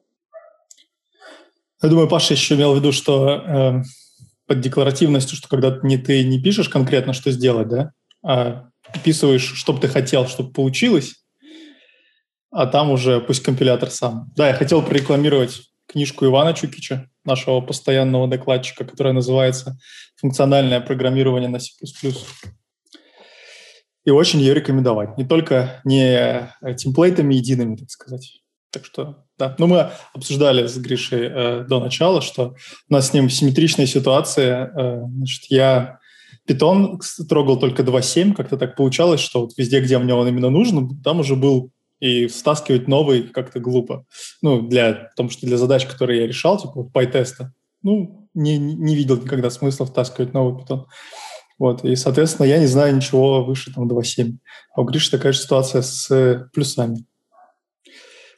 [1.83, 3.83] Я думаю, Паша еще имел в виду, что э,
[4.53, 9.73] под декларативностью, что когда не ты не пишешь конкретно, что сделать, да, а описываешь, что
[9.73, 11.25] бы ты хотел, чтобы получилось,
[12.51, 14.31] а там уже пусть компилятор сам.
[14.37, 19.79] Да, я хотел прорекламировать книжку Ивана Чукича, нашего постоянного докладчика, которая называется
[20.17, 21.73] «Функциональное программирование на C++».
[24.05, 25.17] И очень ее рекомендовать.
[25.17, 28.43] Не только не темплейтами едиными, так сказать.
[28.71, 29.57] Так что, да.
[29.59, 32.55] Ну, мы обсуждали с Гришей э, до начала, что
[32.89, 34.73] у нас с ним симметричная ситуация.
[34.77, 35.99] Э, значит, я
[36.47, 41.01] питон трогал только 2.7, как-то так получалось, что вот везде, где мне он именно нужен,
[41.03, 44.05] там уже был и стаскивать новый как-то глупо.
[44.43, 47.47] Ну, для, потому что для задач, которые я решал, типа PyTest,
[47.83, 50.87] ну, не, не видел никогда смысла втаскивать новый питон.
[51.59, 54.37] Вот, и, соответственно, я не знаю ничего выше там 2.7.
[54.75, 57.05] А у Гриши такая же ситуация с плюсами.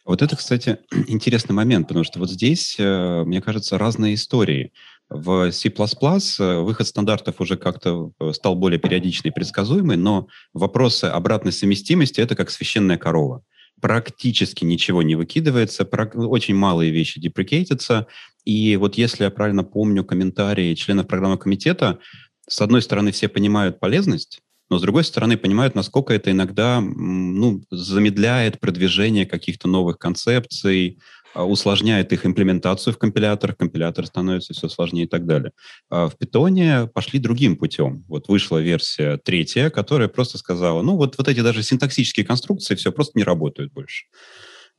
[0.04, 4.72] Вот это, кстати, интересный момент, потому что вот здесь, э, мне кажется, разные истории.
[5.10, 11.06] В C++ э, выход стандартов уже как-то э, стал более периодичный и предсказуемый, но вопросы
[11.06, 13.42] обратной совместимости— это как священная корова.
[13.80, 18.06] Практически ничего не выкидывается, очень малые вещи деприкейтятся.
[18.44, 21.98] И вот если я правильно помню комментарии членов программного комитета,
[22.46, 27.62] с одной стороны, все понимают полезность, но с другой стороны понимают, насколько это иногда ну,
[27.70, 30.98] замедляет продвижение каких-то новых концепций,
[31.34, 35.50] а, усложняет их имплементацию в компиляторах, компилятор становится все сложнее и так далее.
[35.90, 38.04] А в питоне пошли другим путем.
[38.08, 42.92] Вот вышла версия третья, которая просто сказала, ну вот, вот эти даже синтаксические конструкции все
[42.92, 44.06] просто не работают больше.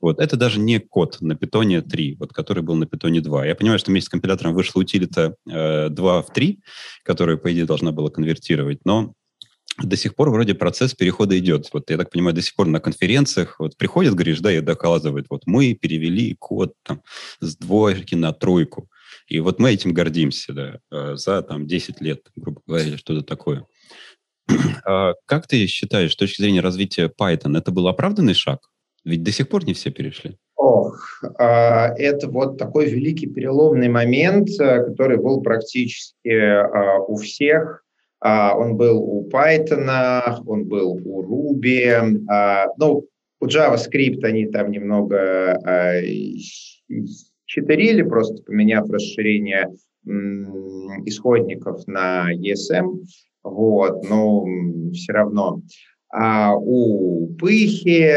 [0.00, 0.18] Вот.
[0.20, 3.46] Это даже не код на питоне 3, вот, который был на питоне 2.
[3.46, 6.60] Я понимаю, что вместе с компилятором вышла утилита э, 2 в 3,
[7.02, 9.14] которая, по идее, должна была конвертировать, но
[9.82, 11.68] до сих пор вроде процесс перехода идет.
[11.72, 15.26] Вот я так понимаю, до сих пор на конференциях вот приходит, говоришь, да, и докладывает,
[15.28, 17.02] вот мы перевели код там
[17.40, 18.88] с двойки на тройку.
[19.28, 23.22] И вот мы этим гордимся, да, э, за там 10 лет, грубо говоря, или что-то
[23.22, 23.66] такое.
[24.84, 28.60] А как ты считаешь, с точки зрения развития Python, это был оправданный шаг?
[29.04, 30.36] Ведь до сих пор не все перешли.
[30.54, 37.82] Ох, а, это вот такой великий переломный момент, э, который был практически а, у всех
[38.22, 39.88] он был у Python,
[40.46, 42.24] он был у Ruby.
[42.28, 43.06] А, ну,
[43.40, 46.00] у JavaScript они там немного а,
[47.44, 49.72] читерили, просто поменяв расширение
[51.04, 53.04] исходников на ESM.
[53.42, 54.44] Вот, но
[54.92, 55.62] все равно.
[56.12, 58.14] А у Пыхи,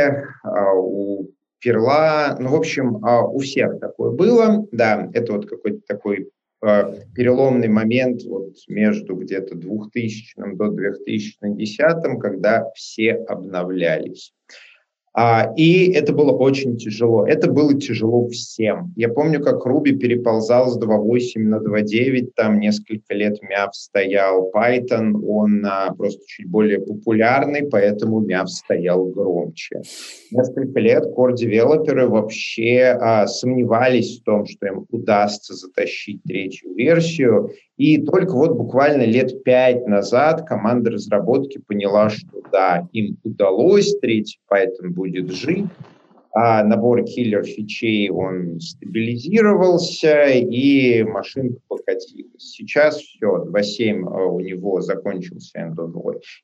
[0.75, 4.65] у Перла, ну, в общем, у всех такое было.
[4.71, 6.29] Да, это вот какой-то такой
[6.61, 14.33] переломный момент вот между где-то 2000 до 2010, когда все обновлялись.
[15.13, 17.25] А, и это было очень тяжело.
[17.25, 18.93] Это было тяжело всем.
[18.95, 24.51] Я помню, как Руби переползал с 2.8 на 2.9, там несколько лет мяв стоял.
[24.55, 29.81] Python, он а, просто чуть более популярный, поэтому мяв стоял громче.
[30.31, 37.97] Несколько лет core-девелоперы вообще а, сомневались в том, что им удастся затащить третью версию, и
[37.97, 44.89] только вот буквально лет пять назад команда разработки поняла, что да, им удалось, третий Python
[44.99, 45.71] будет жить,
[46.31, 52.29] а набор киллер-фичей, он стабилизировался, и машинка покатилась.
[52.37, 55.93] Сейчас все, 2.7 а, у него закончился end of,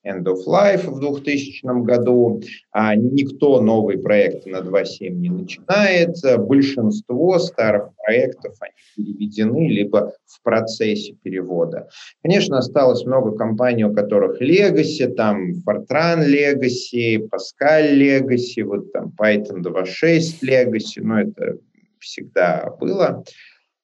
[0.06, 7.38] end of life в 2000 году, а никто новый проект на 2.7 не начинает, большинство
[7.39, 11.88] старых проектов, они переведены, либо в процессе перевода.
[12.24, 19.62] Конечно, осталось много компаний, у которых Legacy, там Fortran Legacy, Pascal Legacy, вот там Python
[19.76, 21.58] 2.6 Legacy, но это
[22.00, 23.24] всегда было.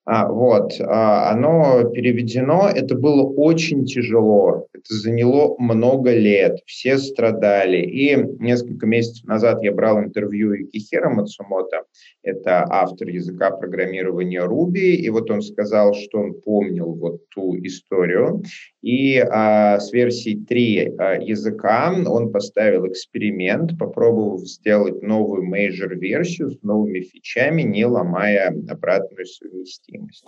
[0.03, 7.77] А, вот, а, оно переведено, это было очень тяжело, это заняло много лет, все страдали.
[7.77, 11.83] И несколько месяцев назад я брал интервью Юкихира Мацумото,
[12.23, 18.43] это автор языка программирования Ruby, и вот он сказал, что он помнил вот ту историю,
[18.81, 26.61] и а, с версией 3 а, языка он поставил эксперимент, попробовав сделать новую major-версию с
[26.63, 30.25] новыми фичами, не ломая обратную совместимость.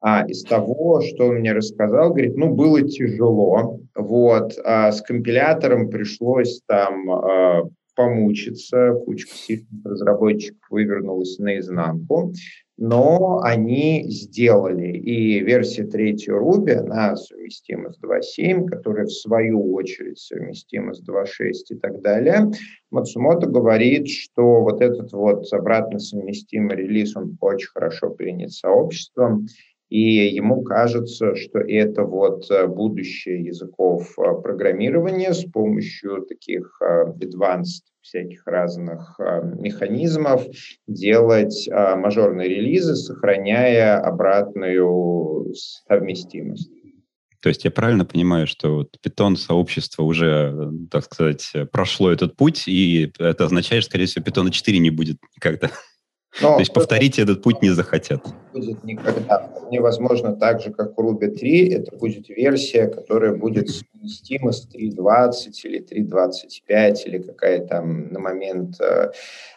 [0.00, 5.90] А из того, что он мне рассказал, говорит, ну, было тяжело, вот, а с компилятором
[5.90, 7.62] пришлось там а,
[7.94, 12.32] помучиться, кучка сильных разработчиков вывернулась наизнанку,
[12.78, 14.96] но они сделали.
[14.96, 21.52] И версия 3 Ruby, она совместима с 2.7, которая в свою очередь совместима с 2.6
[21.70, 22.50] и так далее.
[22.90, 29.46] Мацумото говорит, что вот этот вот обратно совместимый релиз, он очень хорошо принят сообществом,
[29.88, 37.04] и ему кажется, что это вот э, будущее языков э, программирования с помощью таких э,
[37.20, 39.18] advanced всяких разных
[39.58, 40.44] механизмов
[40.86, 46.70] делать мажорные релизы, сохраняя обратную совместимость.
[47.40, 52.66] То есть я правильно понимаю, что вот Python сообщество уже, так сказать, прошло этот путь,
[52.66, 55.70] и это означает, что, скорее всего, Python 4 не будет никогда?
[56.40, 58.24] Но, То есть повторить этот путь не захотят.
[58.56, 59.50] Будет никогда.
[59.70, 65.32] Невозможно так же, как у Ruby 3, это будет версия, которая будет совместима с 3.20
[65.64, 69.10] или 3.25 или какая там на момент э,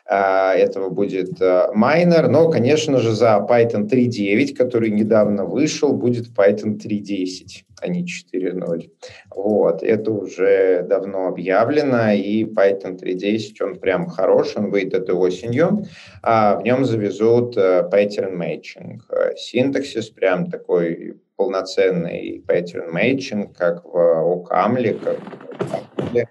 [0.10, 2.28] э, этого будет э, майнер.
[2.28, 8.90] Но, конечно же, за Python 3.9, который недавно вышел, будет Python 3.10 а не 4.0.
[9.32, 15.86] Вот, это уже давно объявлено, и Python 3.10, он прям хорош, он выйдет этой осенью,
[16.22, 18.89] а в нем завезут uh, pattern matching.
[19.36, 26.26] Синтаксис прям такой полноценный pattern matching, как в OCaml, как в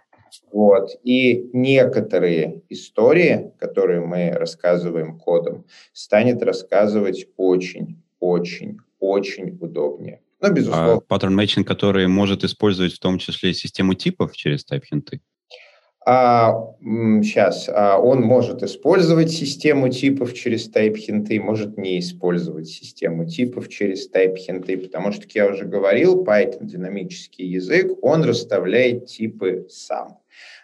[0.52, 0.90] вот.
[1.04, 10.20] И некоторые истории, которые мы рассказываем кодом, станет рассказывать очень, очень, очень удобнее.
[10.40, 10.94] Ну, безусловно.
[10.94, 15.20] А паттерн matching, который может использовать в том числе систему типов через type-хинты?
[16.10, 23.68] А, сейчас, а, он может использовать систему типов через type-хинты, может не использовать систему типов
[23.68, 30.16] через type-хинты, потому что, как я уже говорил, Python динамический язык, он расставляет типы сам.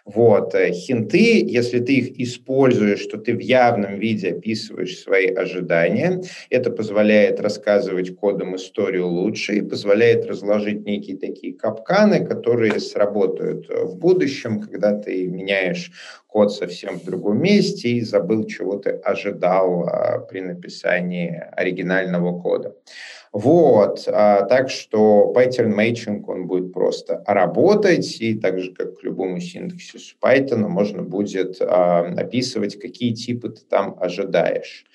[0.05, 0.53] Вот.
[0.53, 6.69] Э, хинты, если ты их используешь, что ты в явном виде описываешь свои ожидания, это
[6.69, 14.61] позволяет рассказывать кодом историю лучше и позволяет разложить некие такие капканы, которые сработают в будущем,
[14.61, 15.91] когда ты меняешь
[16.27, 22.75] код совсем в другом месте и забыл, чего ты ожидал а, при написании оригинального кода.
[23.35, 29.03] Вот, а, так что pattern matching, он будет просто работать, и так же, как к
[29.03, 34.85] любому синтаксису Python, можно будет а, описывать, какие типы ты там ожидаешь.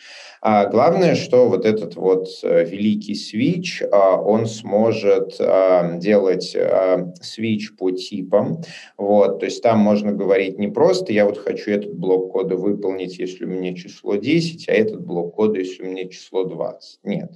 [0.43, 7.13] А главное, что вот этот вот э, великий switch, а, он сможет а, делать а,
[7.21, 8.63] switch по типам.
[8.97, 13.19] Вот, то есть там можно говорить не просто «я вот хочу этот блок кода выполнить,
[13.19, 16.81] если у меня число 10, а этот блок кода, если у меня число 20».
[17.05, 17.33] Нет.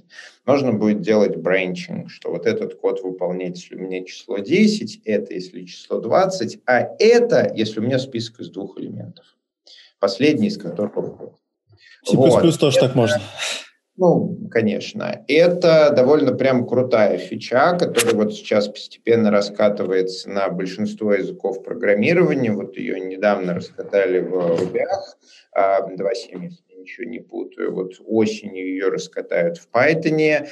[0.47, 5.33] Можно будет делать branching, что вот этот код выполнять, если у меня число 10, это
[5.33, 9.25] если число 20, а это, если у меня список из двух элементов.
[9.99, 10.93] Последний из которых
[12.05, 12.59] C++ вот.
[12.59, 13.21] тоже это, так можно.
[13.97, 15.23] Ну, конечно.
[15.27, 22.51] Это довольно прям крутая фича, которая вот сейчас постепенно раскатывается на большинство языков программирования.
[22.51, 24.81] Вот ее недавно раскатали в Ruby,
[25.55, 25.87] 2.7, а,
[26.85, 27.73] ничего не путаю.
[27.73, 30.47] Вот осенью ее раскатают в Python.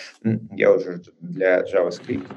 [0.56, 2.28] Я уже для JavaScript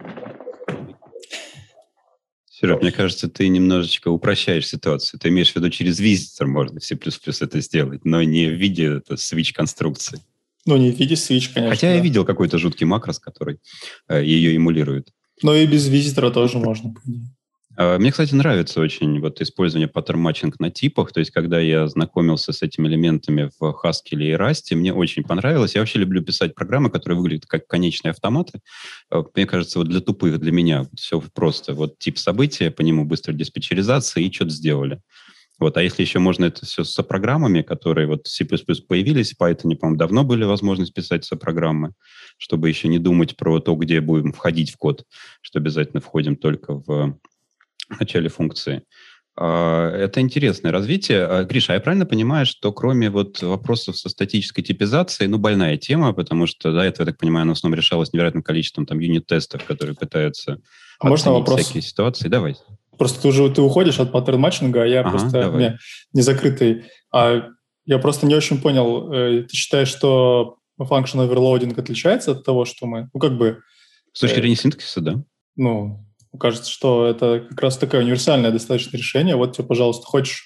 [2.51, 5.21] Серег, мне кажется, ты немножечко упрощаешь ситуацию.
[5.21, 9.03] Ты имеешь в виду, через визитор можно в C++ это сделать, но не в виде
[9.11, 10.21] switch-конструкции.
[10.65, 11.71] Ну, не в виде switch, конечно.
[11.71, 11.95] Хотя да.
[11.95, 13.61] я видел какой-то жуткий макрос, который
[14.09, 15.13] э, ее эмулирует.
[15.43, 16.95] Но и без визитора тоже можно.
[17.77, 21.13] А, мне, кстати, нравится очень вот использование паттерн матчинг на типах.
[21.13, 25.75] То есть, когда я знакомился с этими элементами в Haskell и Rust, мне очень понравилось.
[25.75, 28.61] Я вообще люблю писать программы, которые выглядят как конечные автоматы.
[29.11, 31.75] А, мне кажется, вот для тупых, для меня все просто.
[31.75, 35.01] Вот тип события, по нему быстро диспетчеризация и что-то сделали.
[35.59, 39.41] Вот, а если еще можно это все со программами, которые вот в C++ появились, в
[39.41, 41.93] Python, по-моему, давно были возможность писать со программы,
[42.37, 45.05] чтобы еще не думать про то, где будем входить в код,
[45.41, 47.19] что обязательно входим только в
[47.89, 48.83] в начале функции.
[49.39, 51.25] А, это интересное развитие.
[51.25, 55.77] А, Гриша, а я правильно понимаю, что кроме вот вопросов со статической типизацией, ну, больная
[55.77, 58.99] тема, потому что до этого, я так понимаю, она в основном решалась невероятным количеством там
[58.99, 60.61] юнит-тестов, которые пытаются
[60.99, 61.61] а можно вопрос?
[61.61, 62.29] всякие ситуации.
[62.29, 62.57] Давай.
[62.97, 65.63] Просто ты уже ты уходишь от паттерн матчинга, а я ага, просто давай.
[65.63, 65.79] не,
[66.15, 66.85] не закрытый.
[67.13, 67.51] А
[67.85, 69.13] я просто не очень понял.
[69.13, 73.11] Э, ты считаешь, что function overloading отличается от того, что мы...
[73.13, 73.61] Ну, как бы...
[74.13, 75.23] С точки э, зрения синтаксиса, да.
[75.57, 76.06] Ну,
[76.37, 79.37] кажется, что это как раз такое универсальное достаточно решение.
[79.37, 80.45] Вот тебе, пожалуйста, хочешь,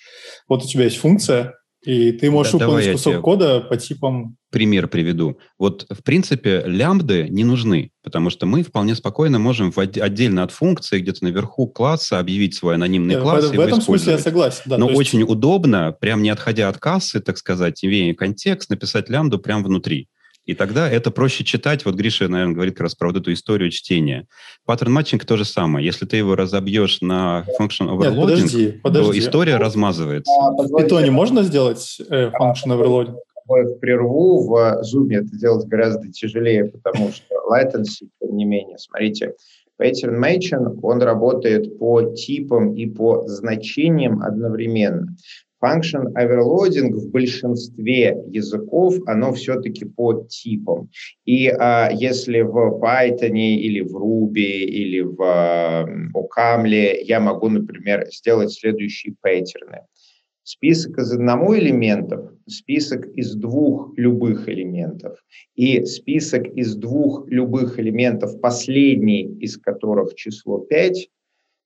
[0.49, 4.37] вот у тебя есть функция, и ты можешь да, выполнить кусок кода по типам...
[4.51, 5.39] Пример приведу.
[5.59, 10.51] Вот, в принципе, лямбды не нужны, потому что мы вполне спокойно можем в, отдельно от
[10.51, 13.47] функции где-то наверху класса объявить свой анонимный Нет, класс.
[13.47, 14.63] В, и в этом смысле я согласен.
[14.67, 14.99] Да, Но есть...
[14.99, 20.09] очень удобно, прям не отходя от кассы, так сказать, имея контекст, написать лямбду прямо внутри.
[20.51, 21.85] И тогда это проще читать.
[21.85, 24.27] Вот Гриша, наверное, говорит как раз про вот эту историю чтения.
[24.67, 25.87] Паттерн матчинг то же самое.
[25.87, 29.13] Если ты его разобьешь на function overloading, Нет, подожди, подожди.
[29.13, 30.33] то история размазывается.
[30.33, 33.15] А, в питоне можно сделать э, function overloading?
[33.47, 39.35] в прерву, в Zoom это делать гораздо тяжелее, потому что latency, тем не менее, смотрите,
[39.81, 45.17] Pattern Matching, он работает по типам и по значениям одновременно.
[45.63, 50.89] Function overloading в большинстве языков, оно все-таки по типам.
[51.25, 58.07] И а, если в Python или в Ruby или в а, OCaml я могу, например,
[58.11, 59.81] сделать следующие паттерны.
[60.43, 65.19] список из одного элементов, список из двух любых элементов
[65.55, 71.09] и список из двух любых элементов, последний из которых число 5,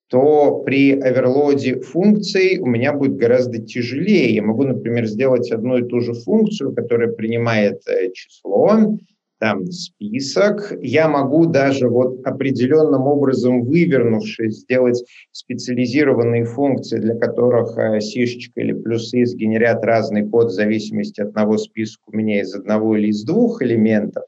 [0.08, 4.34] то при оверлоде функций у меня будет гораздо тяжелее.
[4.34, 8.96] Я могу, например, сделать одну и ту же функцию, которая принимает э, число,
[9.44, 10.72] там список.
[10.80, 18.72] Я могу даже вот определенным образом вывернувшись сделать специализированные функции, для которых э, сишечка или
[18.72, 23.24] плюсы сгенерят разный код в зависимости от одного списка у меня из одного или из
[23.24, 24.24] двух элементов.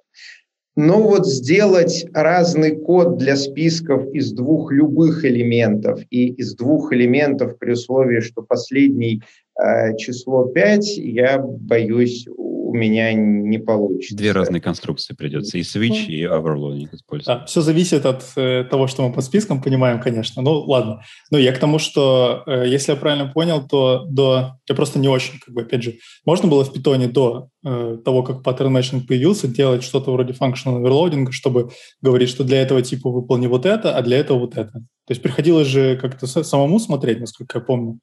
[0.76, 7.58] Но вот сделать разный код для списков из двух любых элементов и из двух элементов
[7.58, 9.22] при условии, что последний
[9.58, 12.28] э, число 5, я боюсь,
[12.76, 14.16] меня не получится.
[14.16, 17.40] Две разные конструкции придется, и switch, и overloading использовать.
[17.40, 20.42] Да, все зависит от э, того, что мы по спискам понимаем, конечно.
[20.42, 21.02] Ну, ладно.
[21.30, 24.58] Ну, я к тому, что, э, если я правильно понял, то до...
[24.68, 28.22] Я просто не очень, как бы, опять же, можно было в питоне до э, того,
[28.22, 31.70] как pattern matching появился, делать что-то вроде functional overloading, чтобы
[32.00, 34.72] говорить, что для этого типа выполни вот это, а для этого вот это.
[34.72, 37.98] То есть приходилось же как-то самому смотреть, насколько я помню.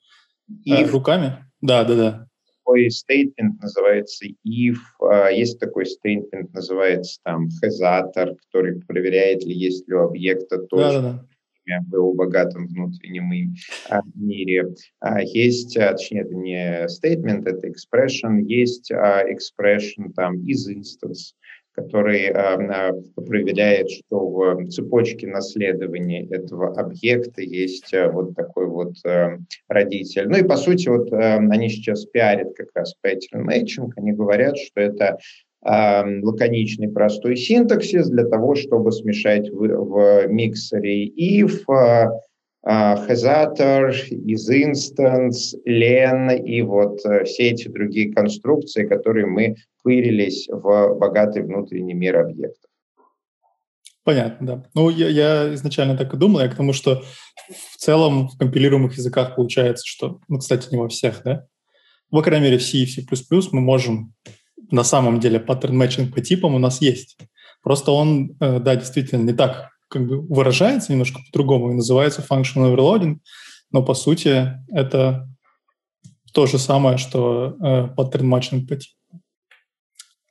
[0.63, 1.37] И э, руками?
[1.61, 2.27] Да, да, да
[2.63, 9.87] такой стейтмент называется if, а, есть такой стейтмент называется там хезатор, который проверяет ли есть
[9.87, 11.25] ли у объекта тоже да,
[11.67, 11.99] да, да.
[11.99, 13.31] в богатом внутреннем
[13.89, 14.73] а, мире.
[14.99, 21.33] А, есть, точнее, это не statement, это expression, есть expression там из instance,
[21.73, 29.39] который э, проверяет, что в цепочке наследования этого объекта есть э, вот такой вот э,
[29.67, 30.27] родитель.
[30.27, 34.81] Ну и по сути вот они сейчас пиарят как раз pattern matching, они говорят, что
[34.81, 35.17] это
[35.65, 41.63] лаконичный простой синтаксис для того, чтобы смешать в, в миксере if,
[42.65, 51.43] Hesator, из instance, len и вот все эти другие конструкции, которые мы пырились в богатый
[51.43, 52.69] внутренний мир объектов.
[54.05, 54.63] Понятно, да.
[54.75, 57.03] Ну, я, я изначально так и думал, я к тому, что
[57.49, 61.45] в целом в компилируемых языках получается, что, ну, кстати, не во всех, да,
[62.09, 63.03] по крайней мере, в C и C++
[63.51, 64.13] мы можем
[64.71, 67.17] на самом деле pattern matching по типам у нас есть.
[67.63, 72.75] Просто он, э, да, действительно не так как бы выражается немножко по-другому и называется functional
[72.75, 73.19] overloading,
[73.71, 75.29] но по сути это
[76.33, 78.95] то же самое, что э, pattern matching по типу.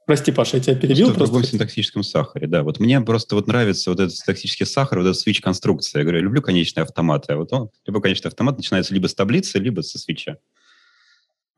[0.05, 1.07] Прости, Паша, я тебя перебил.
[1.07, 2.65] Просто, просто в другом синтаксическом сахаре, да.
[2.65, 6.01] Вот мне просто вот нравится вот этот синтаксический сахар, вот эта switch-конструкция.
[6.01, 7.35] Я говорю, я люблю конечные автоматы.
[7.35, 10.39] А вот он, любой конечный автомат начинается либо с таблицы, либо со switch а.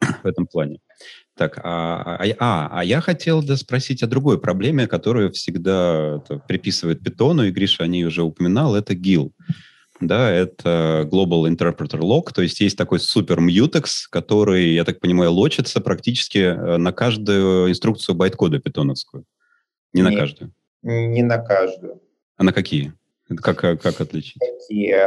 [0.22, 0.78] в этом плане.
[1.36, 6.38] Так, а, а, а, а я хотел да, спросить о другой проблеме, которую всегда это,
[6.38, 9.32] приписывает питону, и Гриша о ней уже упоминал, это GIL
[10.00, 15.32] да, это Global Interpreter Lock, то есть есть такой супер mutex, который, я так понимаю,
[15.32, 19.24] лочится практически э, на каждую инструкцию байткода питоновскую.
[19.92, 20.52] Не на каждую.
[20.82, 22.00] Не на каждую.
[22.36, 22.92] А на какие?
[23.28, 24.42] Как, как отличить?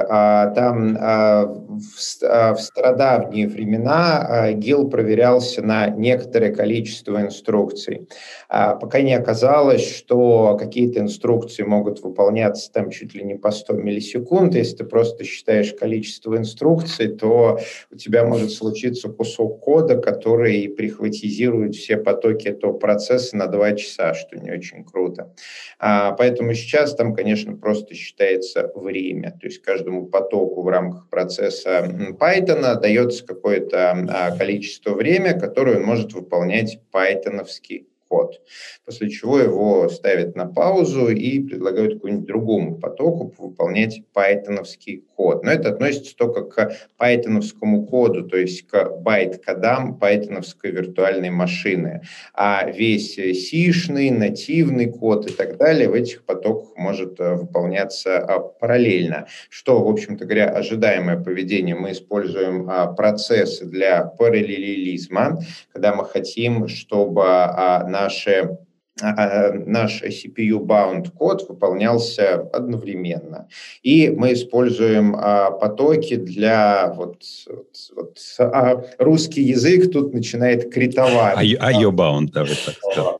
[0.09, 8.07] А, там а, в, а, в стародавние времена ГИЛ проверялся на некоторое количество инструкций.
[8.49, 14.55] Пока не оказалось, что какие-то инструкции могут выполняться там чуть ли не по 100 миллисекунд.
[14.55, 17.59] Если ты просто считаешь количество инструкций, то
[17.91, 24.13] у тебя может случиться кусок кода, который прихватизирует все потоки этого процесса на 2 часа,
[24.13, 25.33] что не очень круто.
[25.79, 29.31] Поэтому сейчас там, конечно, просто считается время.
[29.41, 31.85] То есть каждому потоку в рамках процесса
[32.19, 38.41] Python дается какое-то а, количество время, которое он может выполнять пайтоновский код,
[38.85, 45.43] после чего его ставят на паузу и предлагают какому-нибудь другому потоку выполнять пайтоновский код.
[45.43, 52.01] Но это относится только к пайтоновскому коду, то есть к байт-кодам пайтоновской виртуальной машины.
[52.33, 58.39] А весь сишный, нативный код и так далее в этих потоках может э, выполняться а,
[58.39, 61.75] параллельно, что, в общем-то говоря, ожидаемое поведение.
[61.75, 65.39] Мы используем а, процессы для параллелизма,
[65.73, 68.57] когда мы хотим, чтобы а, наши
[69.01, 73.47] а, а, наш CPU-bound код выполнялся одновременно.
[73.83, 76.93] И мы используем а, потоки для...
[76.95, 81.37] Вот, вот, вот а, русский язык тут начинает критовать.
[81.37, 83.17] IO-bound, да, вы так сказали.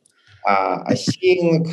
[0.48, 1.68] Async,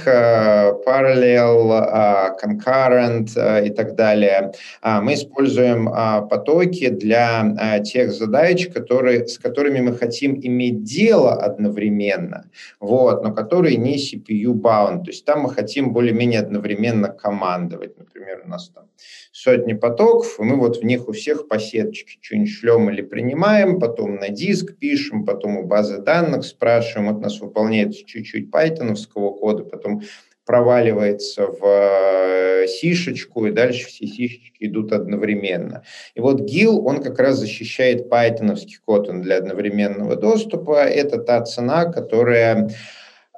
[0.85, 4.53] parallel, concurrent и так далее.
[4.83, 5.89] Мы используем
[6.29, 12.51] потоки для тех задач, которые, с которыми мы хотим иметь дело одновременно,
[12.81, 15.05] вот, но которые не CPU-bound.
[15.05, 17.97] То есть там мы хотим более-менее одновременно командовать.
[17.99, 18.85] Например, у нас там
[19.33, 23.79] сотни потоков, и мы вот в них у всех по сеточке что-нибудь шлем или принимаем,
[23.81, 29.65] потом на диск пишем, потом у базы данных спрашиваем, вот нас выполняет чуть-чуть пайтоновского кода,
[29.65, 30.03] потом
[30.47, 35.83] проваливается в э, сишечку, и дальше все сишечки идут одновременно.
[36.15, 40.85] И вот GIL, он как раз защищает пайтоновский код он для одновременного доступа.
[40.85, 42.71] Это та цена, которая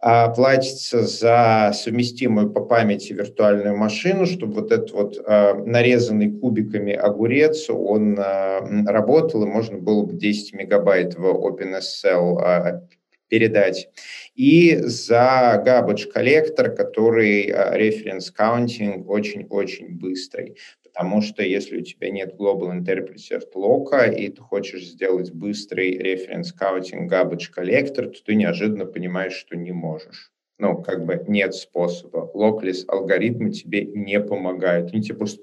[0.02, 6.92] а, платится за совместимую по памяти виртуальную машину, чтобы вот этот вот а, нарезанный кубиками
[6.92, 12.80] огурец, он а, работал, и можно было бы 10 мегабайт в OpenSL
[13.28, 13.88] передать.
[14.36, 20.56] И за garbage коллектор, который reference counting очень-очень быстрый.
[20.82, 26.48] Потому что если у тебя нет Global Interpreter лока, и ты хочешь сделать быстрый reference
[26.58, 30.32] counting garbage коллектор, то ты неожиданно понимаешь, что не можешь.
[30.58, 32.30] Ну, как бы нет способа.
[32.34, 35.42] Lockless алгоритмы тебе не помогают, они тебе просто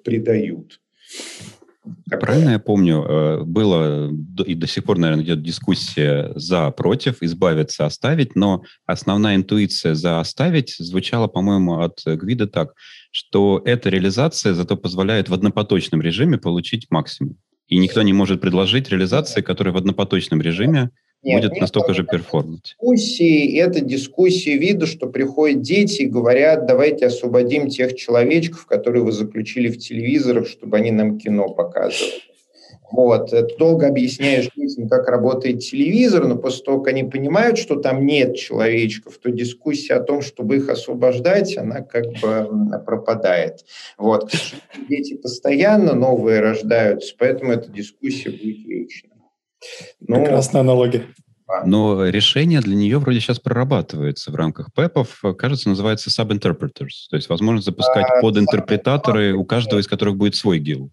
[1.84, 2.22] придают.
[2.22, 4.12] Правильно я помню, э, было
[4.46, 10.20] и до сих пор, наверное, идет дискуссия за, против, избавиться, оставить, но основная интуиция за
[10.20, 12.74] оставить звучала, по-моему, от Гвида так,
[13.12, 17.38] что эта реализация зато позволяет в однопоточном режиме получить максимум.
[17.68, 20.90] И никто не может предложить реализации, которая в однопоточном режиме
[21.24, 22.76] нет, будет нет, настолько же перформать.
[22.80, 29.12] Дискуссии, это дискуссии вида, что приходят дети и говорят, давайте освободим тех человечков, которые вы
[29.12, 32.22] заключили в телевизорах, чтобы они нам кино показывали.
[32.94, 33.32] Вот.
[33.32, 38.06] Ты долго объясняешь детям, как работает телевизор, но после того, как они понимают, что там
[38.06, 43.66] нет человечков, то дискуссия о том, чтобы их освобождать, она как бы пропадает.
[43.98, 44.32] Вот.
[44.88, 49.13] Дети постоянно новые рождаются, поэтому эта дискуссия будет вечна.
[50.02, 51.06] Ну, Прекрасная аналогия.
[51.66, 55.22] Но решение для нее вроде сейчас прорабатывается в рамках ПЭПов.
[55.38, 57.08] Кажется, называется sub-interpreters.
[57.10, 60.92] То есть возможность запускать а, подинтерпретаторы, у каждого из которых будет свой гил.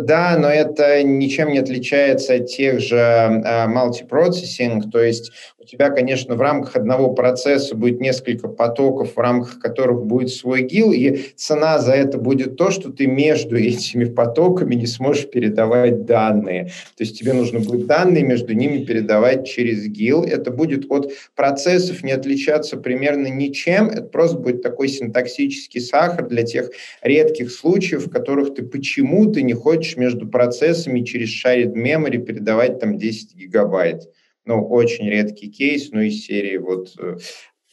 [0.00, 5.90] Да, но это ничем не отличается от тех же uh, multiprocessing, то есть у тебя,
[5.90, 11.18] конечно, в рамках одного процесса будет несколько потоков, в рамках которых будет свой гил, и
[11.36, 16.72] цена за это будет то, что ты между этими потоками не сможешь передавать данные.
[16.96, 20.24] То есть тебе нужно будет данные между ними передавать через гил.
[20.24, 23.90] Это будет от процессов не отличаться примерно ничем.
[23.90, 26.70] Это просто будет такой синтаксический сахар для тех
[27.02, 32.96] редких случаев, в которых ты почему-то не хочешь между процессами через shared memory передавать там
[32.96, 34.08] 10 гигабайт
[34.44, 37.16] ну, очень редкий кейс, ну, из серии вот, э,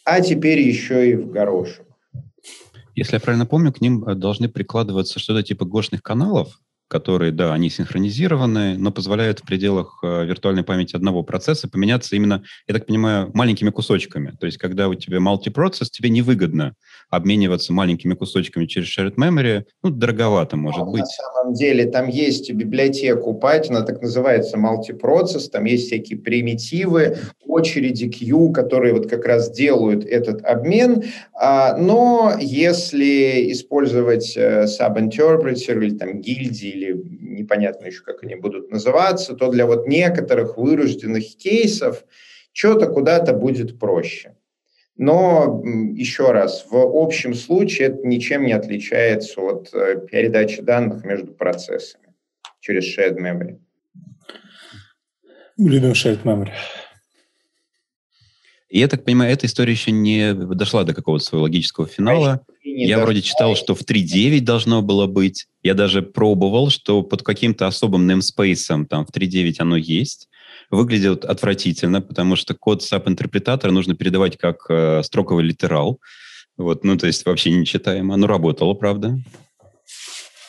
[0.05, 1.85] а теперь еще и в горошек.
[2.95, 7.53] Если я правильно помню, к ним э, должны прикладываться что-то типа гошных каналов, которые, да,
[7.53, 12.85] они синхронизированы, но позволяют в пределах э, виртуальной памяти одного процесса поменяться именно, я так
[12.85, 14.33] понимаю, маленькими кусочками.
[14.39, 16.75] То есть, когда у тебя мультипроцесс, тебе невыгодно
[17.09, 21.01] обмениваться маленькими кусочками через shared memory, ну, дороговато, может ну, быть.
[21.01, 27.17] На самом деле, там есть библиотека у Python, так называется мультипроцесс, там есть всякие примитивы,
[27.45, 35.83] очереди queue, которые вот как раз делают этот обмен, а, но если использовать э, sub-interpreter
[35.83, 41.23] или там гильдии или непонятно еще, как они будут называться, то для вот некоторых вырожденных
[41.37, 42.03] кейсов
[42.51, 44.35] что-то куда-то будет проще.
[44.95, 45.61] Но
[45.95, 52.15] еще раз, в общем случае это ничем не отличается от э, передачи данных между процессами
[52.59, 53.59] через shared memory.
[55.57, 56.49] Любим shared memory.
[58.69, 62.41] И я так понимаю, эта история еще не дошла до какого-то своего логического финала.
[62.63, 63.03] Я дошла.
[63.05, 65.47] вроде читал, что в 3.9 должно было быть.
[65.63, 70.27] Я даже пробовал, что под каким-то особым namespace там в 3.9 оно есть
[70.69, 75.99] выглядит отвратительно, потому что код SAP-интерпретатора нужно передавать как э, строковый литерал.
[76.57, 78.17] Вот, ну, то есть вообще нечитаемо.
[78.17, 79.17] но работало, правда.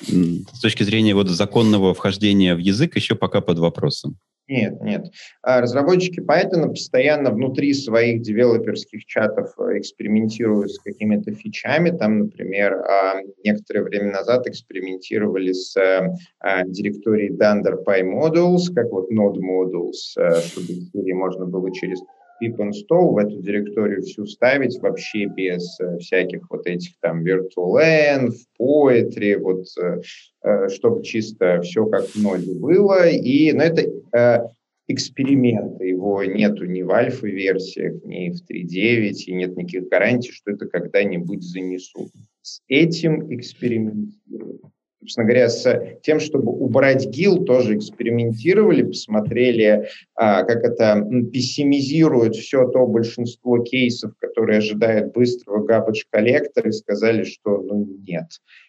[0.01, 4.17] С точки зрения вот законного вхождения в язык еще пока под вопросом.
[4.49, 5.07] Нет, нет.
[5.43, 11.91] А разработчики Python постоянно внутри своих девелоперских чатов э, экспериментируют с какими-то фичами.
[11.91, 16.09] Там, например, а, некоторое время назад экспериментировали с э,
[16.41, 22.01] а, директорией Dunder Modules, как вот Node Modules, э, чтобы можно было через
[22.43, 28.33] pip install в эту директорию всю ставить вообще без э, всяких вот этих там virtualenv,
[28.61, 30.01] poetry, вот э,
[30.43, 33.09] э, чтобы чисто все как в ноде было.
[33.09, 34.51] И, но это
[34.89, 35.85] эксперимента.
[35.85, 41.43] Его нету ни в альфа-версиях, ни в 3.9, и нет никаких гарантий, что это когда-нибудь
[41.43, 42.11] занесут.
[42.43, 44.63] С этим экспериментируют.
[45.01, 52.69] Собственно говоря, с тем, чтобы убрать ГИЛ, тоже экспериментировали, посмотрели, а, как это пессимизирует все
[52.69, 58.27] то большинство кейсов, которые ожидают быстрого garbage коллектора, и сказали, что ну, нет.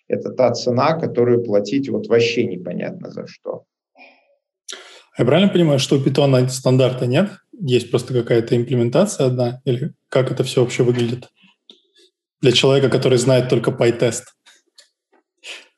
[0.08, 3.64] Это та цена, которую платить вот вообще непонятно за что.
[5.18, 7.32] Я правильно понимаю, что у Python стандарта нет?
[7.60, 9.62] Есть просто какая-то имплементация одна?
[9.66, 11.28] Или как это все вообще выглядит?
[12.42, 14.24] Для человека, который знает только PyTest.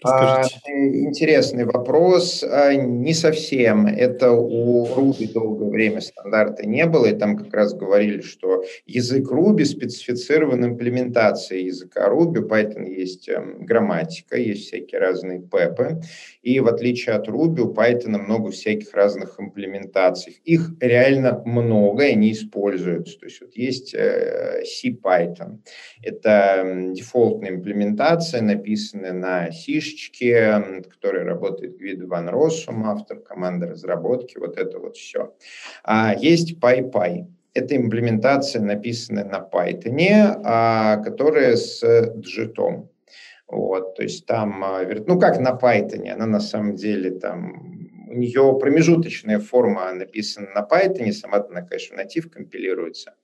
[0.03, 2.43] А, интересный вопрос.
[2.43, 3.85] А, не совсем.
[3.85, 9.31] Это у Ruby долгое время стандарта не было, и там как раз говорили, что язык
[9.31, 12.47] Ruby специфицирован имплементацией языка Ruby.
[12.47, 16.01] Python есть эм, грамматика, есть всякие разные пепы,
[16.41, 20.41] и в отличие от Ruby у Python много всяких разных имплементаций.
[20.45, 23.19] Их реально много, и они используются.
[23.19, 25.59] То есть вот есть э, C-Python.
[26.01, 34.37] Это дефолтная имплементация, написанная на C книжечки, который работает Гвиdo Ван Россум, автор команды разработки,
[34.37, 35.33] вот это вот все.
[35.83, 37.25] А есть PyPy.
[37.53, 41.83] Это имплементация, написанная на Python, а, которая с
[42.17, 42.89] джитом.
[43.47, 47.70] Вот, то есть там, а, ну как на Python, она на самом деле там
[48.11, 53.15] у нее промежуточная форма написана на Python, сама она, конечно, натив компилируется.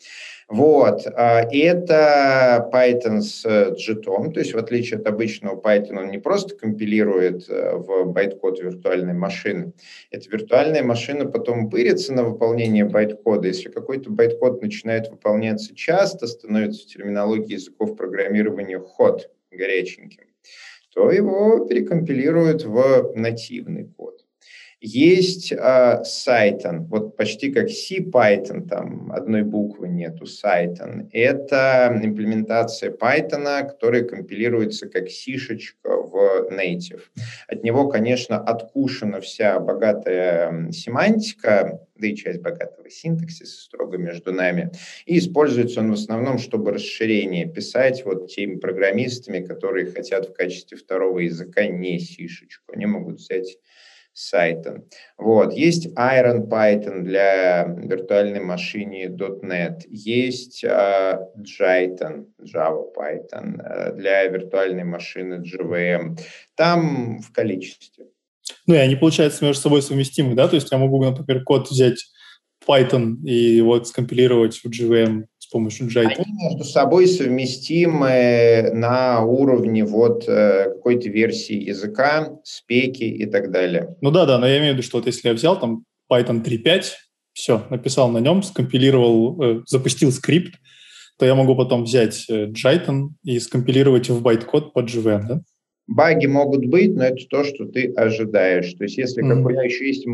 [0.47, 1.05] Вот.
[1.13, 6.19] А, и это Python с JIT, то есть в отличие от обычного Python, он не
[6.19, 9.73] просто компилирует э, в байткод виртуальной машины.
[10.09, 13.47] Эта виртуальная машина потом пырится на выполнение байткода.
[13.47, 20.23] Если какой-то байткод начинает выполняться часто, становится в терминологии языков программирования hot, горяченьким,
[20.93, 24.26] то его перекомпилируют в нативный код.
[24.79, 31.09] Есть э, Cython, вот почти как CPython, там одной буквы нету, Cython.
[31.11, 37.01] Это имплементация Python, которая компилируется как сишечка в native.
[37.47, 44.69] От него, конечно, откушена вся богатая семантика, да и часть богатого синтаксиса строго между нами.
[45.07, 50.77] И используется он в основном, чтобы расширение писать вот теми программистами, которые хотят в качестве
[50.77, 52.73] второго языка не сишечку.
[52.73, 53.57] Они могут взять
[54.17, 54.83] Python.
[55.17, 55.53] Вот.
[55.53, 59.81] Есть Iron Python для виртуальной машины .NET.
[59.87, 66.17] Есть uh, Jython, Java Python uh, для виртуальной машины JVM.
[66.55, 68.05] Там в количестве.
[68.65, 70.47] Ну и они, получается, между собой совместимы, да?
[70.47, 72.05] То есть я могу, например, код взять
[72.67, 76.13] Python и вот скомпилировать в JVM с помощью Jython?
[76.17, 83.95] Они между собой совместимы на уровне вот э, какой-то версии языка, спеки и так далее.
[84.01, 86.43] Ну да, да, но я имею в виду, что вот если я взял там Python
[86.43, 86.83] 3.5,
[87.31, 90.55] все, написал на нем, скомпилировал, э, запустил скрипт,
[91.17, 95.41] то я могу потом взять э, Jython и скомпилировать в байткод под JVM, да?
[95.87, 98.73] Баги могут быть, но это то, что ты ожидаешь.
[98.73, 99.37] То есть если mm-hmm.
[99.37, 100.05] какой-то еще есть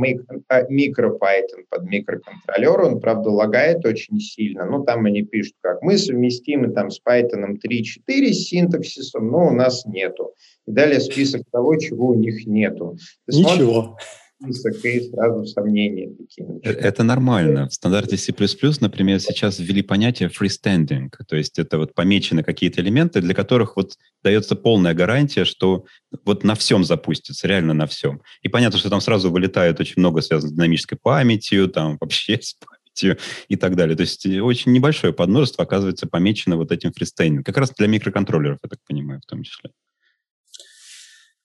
[0.48, 4.66] а, микро-Python под микроконтроллер, он, правда, лагает очень сильно.
[4.66, 9.52] Ну, там они пишут, как мы совместимы там с Python 3.4 с синтаксисом, но у
[9.52, 10.34] нас нету.
[10.68, 12.98] И далее список того, чего у них нету.
[13.28, 13.48] Ты Ничего.
[13.50, 13.98] Смотришь,
[14.44, 16.48] список, и сразу сомнения такие.
[16.64, 17.68] Э, это нормально.
[17.70, 18.34] В стандарте C++,
[18.82, 23.96] например, сейчас ввели понятие freestanding, то есть это вот помечены какие-то элементы, для которых вот
[24.24, 25.86] дается полная гарантия, что
[26.26, 28.22] вот на всем запустится, реально на всем.
[28.42, 32.54] И понятно, что там сразу вылетает очень много связано с динамической памятью, там вообще с
[32.54, 33.18] памятью
[33.48, 33.96] и так далее.
[33.96, 37.44] То есть э, очень небольшое подмножество оказывается помечено вот этим фристейнингом.
[37.44, 39.72] Как раз для микроконтроллеров, я так понимаю, в том числе.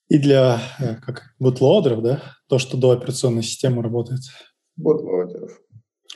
[0.09, 2.23] И для э, как, бутлоадеров, да?
[2.47, 4.21] То, что до операционной системы работает.
[4.75, 5.51] Бутлоадеров.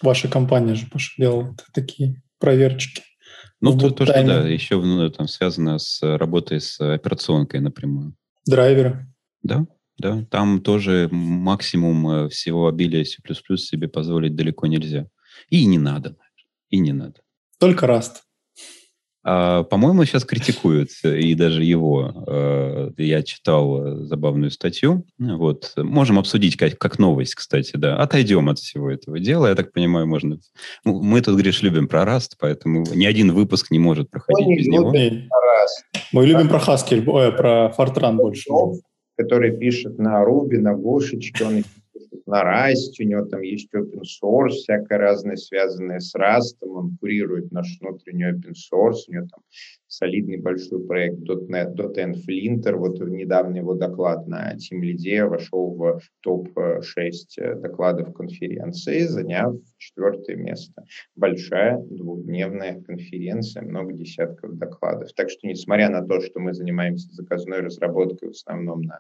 [0.02, 3.04] Ваша компания же, Паша, делала такие проверочки.
[3.62, 8.14] Ну, то, тоже, да, еще ну, там связано с работой с операционкой напрямую.
[8.46, 9.08] Драйверы.
[9.42, 9.66] Да,
[9.98, 10.26] да.
[10.30, 13.22] Там тоже максимум э, всего обилия C++
[13.58, 15.08] себе позволить далеко нельзя.
[15.50, 16.18] И не надо.
[16.70, 17.22] И не надо.
[17.60, 18.16] Только Rust.
[19.26, 22.26] А, по-моему, сейчас критикуют, и даже его.
[22.28, 25.06] Э, я читал э, забавную статью.
[25.18, 25.74] Вот.
[25.78, 27.98] Можем обсудить как, как новость, кстати, да.
[27.98, 29.48] Отойдем от всего этого дела.
[29.48, 30.40] Я так понимаю, можно...
[30.84, 34.68] Ну, мы тут, Гриш, любим про Rust, поэтому ни один выпуск не может проходить без
[34.68, 34.94] него.
[36.12, 38.50] Мы любим про Haskell, ой, про Fortran больше.
[39.24, 41.64] Который пишет на Ruby, на Гошечке, он
[42.26, 47.52] на Rust, у него там есть open source, всякое разное, связанное с Rust, он курирует
[47.54, 49.42] наш внутренний open source, у него там
[49.94, 56.00] солидный большой проект .NET, .NET Flinter, вот недавно его доклад на Team Lead вошел в
[56.22, 60.84] топ-6 докладов конференции, заняв четвертое место.
[61.16, 65.14] Большая двухдневная конференция, много десятков докладов.
[65.14, 69.00] Так что, несмотря на то, что мы занимаемся заказной разработкой в основном на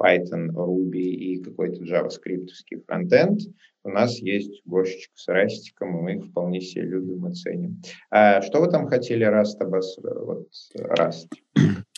[0.00, 2.48] Python, Ruby и какой-то JavaScript
[2.86, 3.40] фронтенд,
[3.82, 7.80] у нас есть Гошечка с Растиком, и мы их вполне себе любим и ценим.
[8.10, 9.98] А что вы там хотели Rust обос...
[10.02, 11.28] вот, Rust?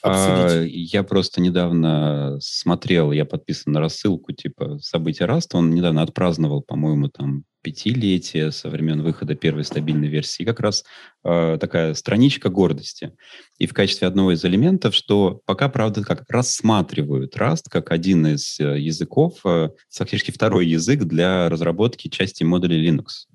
[0.05, 6.03] А, я просто недавно смотрел, я подписан на рассылку типа события Rust а, он недавно
[6.03, 10.44] отпраздновал, по-моему, там пятилетие со времен выхода первой стабильной версии.
[10.44, 10.84] Как раз
[11.24, 13.12] э, такая страничка гордости.
[13.58, 18.58] И в качестве одного из элементов, что пока, правда, как рассматривают Rust как один из
[18.60, 23.32] э, языков, э, фактически второй язык для разработки части модулей Linux.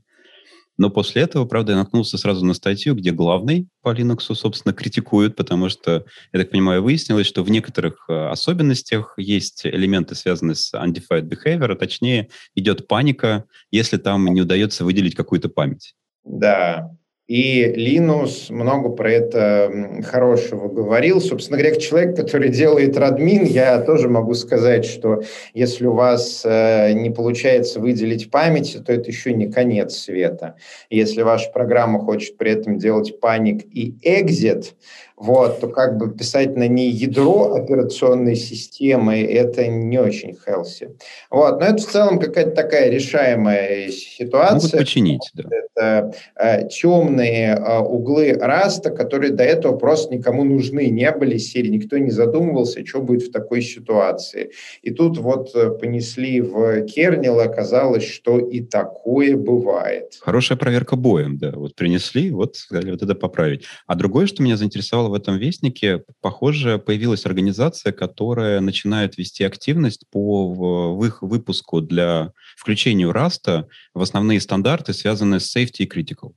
[0.77, 5.35] Но после этого, правда, я наткнулся сразу на статью, где главный по Linux, собственно, критикуют,
[5.35, 10.73] потому что, я так понимаю, выяснилось, что в некоторых э, особенностях есть элементы, связанные с
[10.73, 15.95] undefined behavior, а точнее идет паника, если там не удается выделить какую-то память.
[16.23, 16.91] Да,
[17.27, 21.19] и Линус много про это хорошего говорил.
[21.19, 25.23] Собственно говоря, человек, который делает радмин, я тоже могу сказать, что
[25.53, 30.55] если у вас э, не получается выделить память, то это еще не конец света.
[30.89, 34.75] Если ваша программа хочет при этом делать паник и экзит,
[35.17, 40.95] вот, то как бы писать на ней ядро операционной системы, это не очень healthy.
[41.31, 44.53] Вот, но это в целом какая-то такая решаемая ситуация.
[44.53, 45.49] Могут починить, да.
[45.49, 51.69] Это э, темные э, углы раста, которые до этого просто никому нужны не были, серии
[51.69, 54.51] никто не задумывался, что будет в такой ситуации.
[54.83, 60.17] И тут вот э, понесли в кернел, оказалось, что и такое бывает.
[60.21, 61.53] Хорошая проверка боем, да.
[61.55, 63.63] Вот принесли, вот сказали, вот это поправить.
[63.87, 70.05] А другое, что меня заинтересовало в этом вестнике, похоже, появилась организация, которая начинает вести активность
[70.11, 76.33] по в их выпуску для включения Раста в основные стандарты, связанные с safety и critical.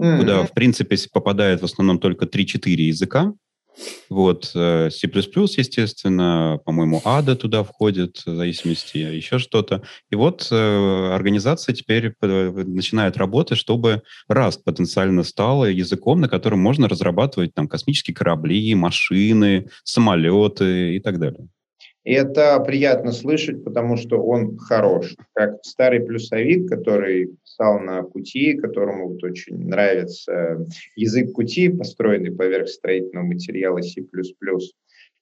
[0.00, 0.18] Mm-hmm.
[0.18, 3.32] Куда, в принципе, попадает в основном только 3-4 языка,
[4.08, 9.82] вот, э, C++, естественно, по-моему, ADA туда входит, в зависимости, еще что-то.
[10.10, 16.88] И вот э, организация теперь начинает работать, чтобы Rust потенциально стал языком, на котором можно
[16.88, 21.48] разрабатывать там космические корабли, машины, самолеты и так далее.
[22.04, 25.14] И это приятно слышать, потому что он хорош.
[25.34, 32.68] Как старый плюсовик, который писал на Qt, которому вот очень нравится язык Qt, построенный поверх
[32.68, 34.02] строительного материала C++.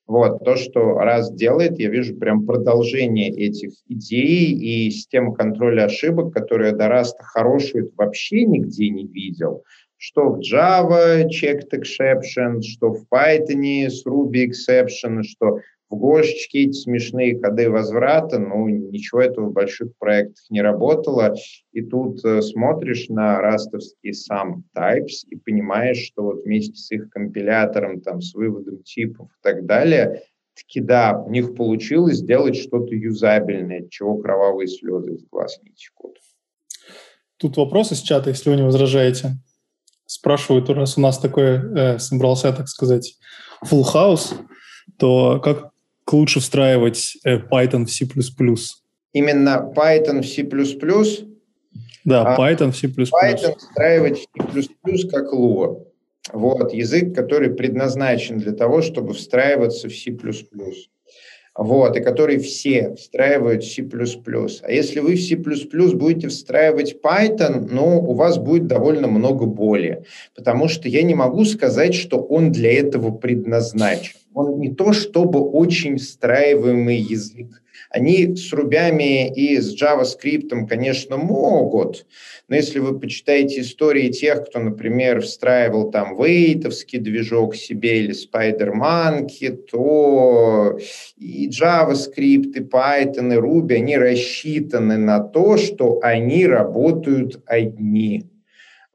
[0.06, 6.34] Вот, то, что раз делает, я вижу прям продолжение этих идей и система контроля ошибок,
[6.34, 9.62] которую до Раста хорошую вообще нигде не видел.
[9.98, 15.60] Что в Java checked exception, что в Python с Ruby exception, что
[15.90, 21.34] в Гошечке эти смешные коды возврата, ну, ничего этого в больших проектах не работало.
[21.72, 27.10] И тут э, смотришь на растовские сам types и понимаешь, что вот вместе с их
[27.10, 30.22] компилятором, там, с выводом типов и так далее,
[30.54, 36.18] таки да, у них получилось сделать что-то юзабельное, чего кровавые слезы из глаз не текут.
[37.36, 39.32] Тут вопрос из чата, если вы не возражаете.
[40.06, 43.18] Спрашивают, раз у нас такой э, собрался, так сказать,
[43.64, 44.34] full house,
[44.98, 45.70] то как
[46.12, 48.06] лучше встраивать э, Python в C++?
[49.12, 50.42] Именно Python в C++?
[52.04, 52.86] Да, а Python в C++.
[52.86, 55.86] Python встраивать в C++ как Lua.
[56.32, 60.10] Вот, язык, который предназначен для того, чтобы встраиваться в C++
[61.56, 63.82] вот, и который все встраивают C++.
[64.62, 70.04] А если вы в C++ будете встраивать Python, ну, у вас будет довольно много боли,
[70.34, 74.19] потому что я не могу сказать, что он для этого предназначен.
[74.34, 77.62] Он не то чтобы очень встраиваемый язык.
[77.90, 82.06] Они с рубями и с JavaScript, конечно, могут,
[82.46, 89.56] но если вы почитаете истории тех, кто, например, встраивал там вейтовский движок себе или Spider-Monkey,
[89.70, 90.78] то
[91.16, 98.29] и JavaScript, и Python, и Ruby, они рассчитаны на то, что они работают одни.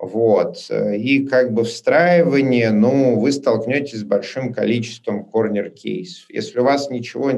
[0.06, 0.70] Вот.
[0.70, 6.30] И как бы встраивание, ну, вы столкнетесь с большим количеством корнер-кейсов.
[6.30, 7.32] Если у вас ничего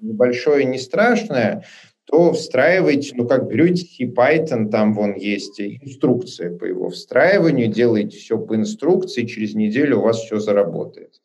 [0.00, 1.64] небольшое не страшное,
[2.04, 8.16] то встраивайте, ну, как берете C Python, там вон есть инструкция по его встраиванию, делаете
[8.16, 11.20] все по инструкции, через неделю у вас все заработает.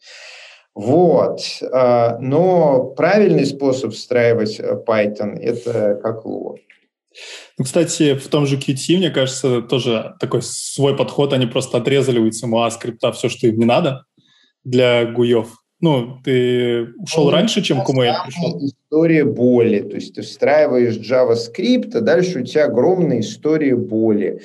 [0.76, 1.40] Вот.
[1.72, 6.58] А, но правильный способ встраивать э, Python– это как Lua.
[7.58, 11.34] Ну, кстати, в том же Qt, мне кажется, тоже такой свой подход.
[11.34, 14.06] Они просто отрезали у CMA скрипта все, что им не надо
[14.64, 15.50] для гуев.
[15.84, 18.58] Ну, ты ушел ну, раньше, чем Kumail пришел?
[18.66, 19.82] История боли.
[19.82, 24.40] То есть ты встраиваешь JavaScript, а дальше у тебя огромная история боли.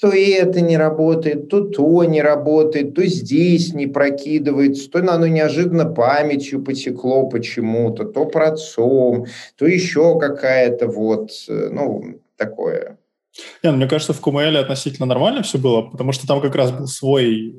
[0.00, 5.84] То это не работает, то то не работает, то здесь не прокидывается, то оно неожиданно
[5.84, 12.98] памятью потекло почему-то, то процом, то еще какая-то вот, э, ну, такое.
[13.62, 16.72] Не, ну, мне кажется, в QML относительно нормально все было, потому что там как раз
[16.72, 17.56] был свой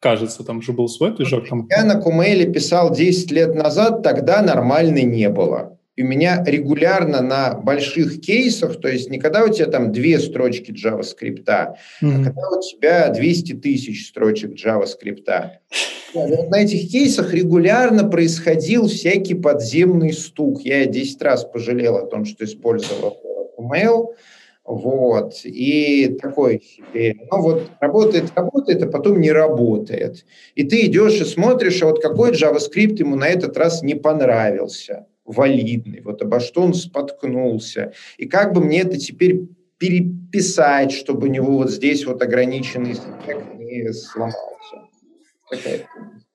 [0.00, 1.48] кажется, там же был свой движок.
[1.48, 1.66] Там...
[1.70, 5.78] Я на Кумейле писал 10 лет назад, тогда нормально не было.
[5.96, 10.18] И у меня регулярно на больших кейсах, то есть не когда у тебя там две
[10.18, 11.76] строчки JavaScript, mm-hmm.
[12.02, 15.24] а когда у тебя 200 тысяч строчек JavaScript.
[16.14, 20.60] На этих кейсах регулярно происходил всякий подземный стук.
[20.62, 23.16] Я 10 раз пожалел о том, что использовал
[23.64, 24.14] Kumail.
[24.64, 30.24] Вот, и такой себе, ну вот работает, работает, а потом не работает.
[30.54, 35.06] И ты идешь и смотришь, а вот какой JavaScript ему на этот раз не понравился,
[35.26, 37.92] валидный, вот обо что он споткнулся.
[38.16, 42.96] И как бы мне это теперь переписать, чтобы у него вот здесь вот ограниченный
[43.58, 44.88] не сломался.
[45.50, 45.86] Такая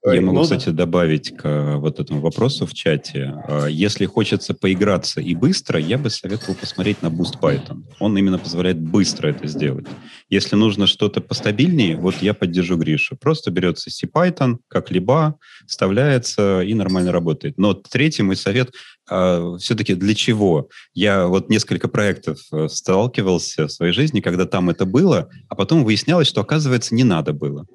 [0.06, 3.36] я могу, кстати, добавить к э, вот этому вопросу в чате.
[3.48, 7.84] Э, если хочется поиграться и быстро, я бы советовал посмотреть на Boost Python.
[8.00, 9.88] Он именно позволяет быстро это сделать.
[10.30, 13.18] Если нужно что-то постабильнее, вот я поддержу Гришу.
[13.18, 15.38] Просто берется C-Python, как либо,
[15.68, 17.58] вставляется и нормально работает.
[17.58, 18.72] Но третий мой совет
[19.10, 20.70] э, все-таки для чего?
[20.94, 22.40] Я вот несколько проектов
[22.70, 27.34] сталкивался в своей жизни, когда там это было, а потом выяснялось, что, оказывается, не надо
[27.34, 27.66] было.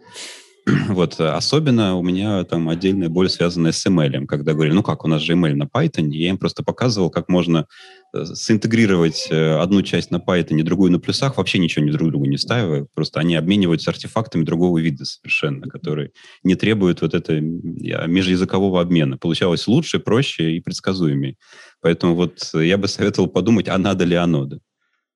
[0.88, 5.08] Вот, особенно у меня там отдельная боль, связанная с ML, когда говорили, ну как, у
[5.08, 7.66] нас же ML на Python, я им просто показывал, как можно
[8.14, 12.24] э, синтегрировать э, одну часть на Python, другую на плюсах, вообще ничего ни друг другу
[12.26, 16.12] не ставя, просто они обмениваются артефактами другого вида совершенно, которые
[16.42, 19.18] не требуют вот этого межязыкового обмена.
[19.18, 21.36] Получалось лучше, проще и предсказуемее.
[21.82, 24.58] Поэтому вот я бы советовал подумать, а надо ли оно, да?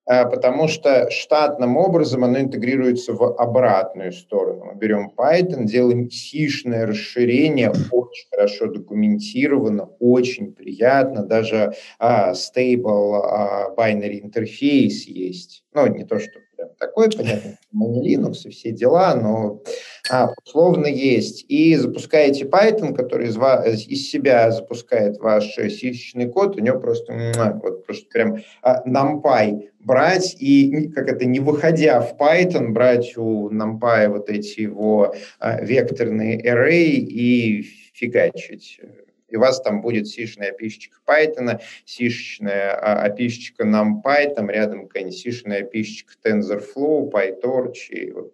[0.08, 4.64] А, потому что штатным образом оно интегрируется в обратную сторону.
[4.64, 13.74] Мы берем Python, делаем сишное расширение, очень хорошо документировано, очень приятно, даже а, stable а,
[13.76, 15.62] binary интерфейс есть.
[15.74, 19.62] Ну, не то, что прям такой, понятно, не Linux и все дела, но
[20.10, 21.44] а, условно есть.
[21.48, 27.32] И запускаете Python, который из, вас, из себя запускает ваш сисечный код, у него просто,
[27.62, 33.50] вот просто прям а, NumPy брать и, как это, не выходя в Python, брать у
[33.50, 37.62] NumPy вот эти его а, векторные array и
[37.94, 38.80] фигачить
[39.28, 45.18] и у вас там будет сишная опишечка Python, сишечная а, опишечка NumPy, там рядом какая-нибудь
[45.18, 48.32] сишная опишечка TensorFlow, PyTorch, и вот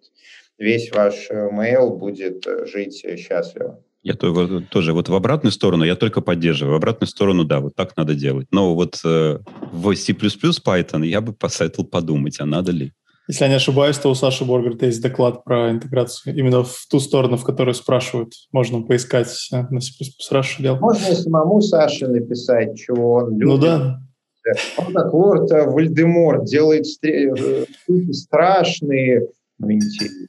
[0.57, 3.81] весь ваш э, mail будет э, жить счастливо.
[4.03, 6.73] Я то, тоже вот в обратную сторону я только поддерживаю.
[6.73, 8.47] В обратную сторону, да, вот так надо делать.
[8.51, 9.39] Но вот э,
[9.71, 12.93] в C++ Python я бы посоветовал подумать, а надо ли.
[13.27, 16.99] Если я не ошибаюсь, то у Саши Боргарта есть доклад про интеграцию именно в ту
[16.99, 18.33] сторону, в которую спрашивают.
[18.51, 19.91] Можно поискать э, на C++
[20.31, 20.79] Rush делал.
[20.79, 23.47] Можно и самому Саше написать, чего он любит.
[23.47, 23.99] Ну да.
[24.77, 27.69] Он как лорд э, Вальдемор делает штуки
[28.09, 30.27] э, страшные, но интересные.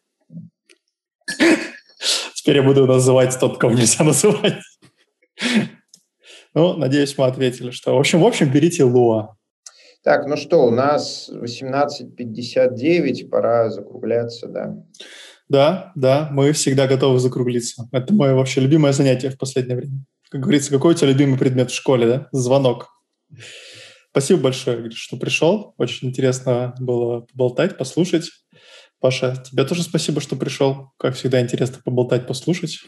[2.35, 4.55] Теперь я буду называть тот, кого нельзя называть.
[6.55, 7.95] Ну, надеюсь, мы ответили, что...
[7.95, 9.37] В общем, в общем, берите Луа.
[10.07, 14.77] Так, ну что, у нас 18.59, пора закругляться, да?
[15.49, 17.89] Да, да, мы всегда готовы закруглиться.
[17.91, 20.05] Это мое вообще любимое занятие в последнее время.
[20.31, 22.29] Как говорится, какой у тебя любимый предмет в школе, да?
[22.31, 22.87] Звонок.
[24.13, 25.75] Спасибо большое, что пришел.
[25.77, 28.31] Очень интересно было поболтать, послушать.
[29.01, 30.93] Паша, тебе тоже спасибо, что пришел.
[30.99, 32.79] Как всегда, интересно поболтать, послушать.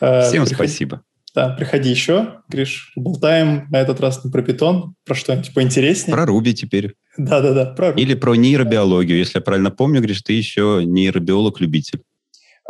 [0.00, 0.56] Э, Всем Приход...
[0.56, 1.02] спасибо.
[1.38, 2.90] Да, приходи еще, Гриш.
[2.96, 6.16] Болтаем на этот раз не про питон, про что-нибудь поинтереснее.
[6.16, 6.96] Про Руби теперь.
[7.16, 8.02] Да-да-да, про Руби.
[8.02, 9.18] Или про нейробиологию.
[9.18, 12.02] Если я правильно помню, Гриш, ты еще нейробиолог-любитель.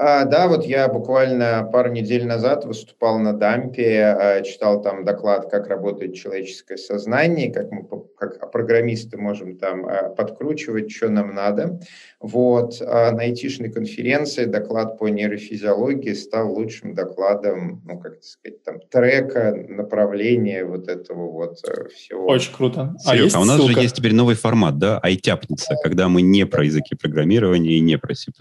[0.00, 5.50] А, да, вот я буквально пару недель назад выступал на Дампе, а, читал там доклад,
[5.50, 7.84] как работает человеческое сознание, как мы,
[8.16, 11.80] как программисты, можем там а, подкручивать, что нам надо.
[12.20, 18.80] Вот, а на айтишной конференции доклад по нейрофизиологии стал лучшим докладом, ну, как сказать, там,
[18.90, 22.26] трека, направления вот этого вот э, всего.
[22.26, 22.96] Очень круто.
[23.06, 23.74] А, Серег, а у нас ссылка?
[23.74, 27.96] же есть теперь новый формат, да, айтяпница, когда мы не про языки программирования и не
[27.98, 28.32] про C++.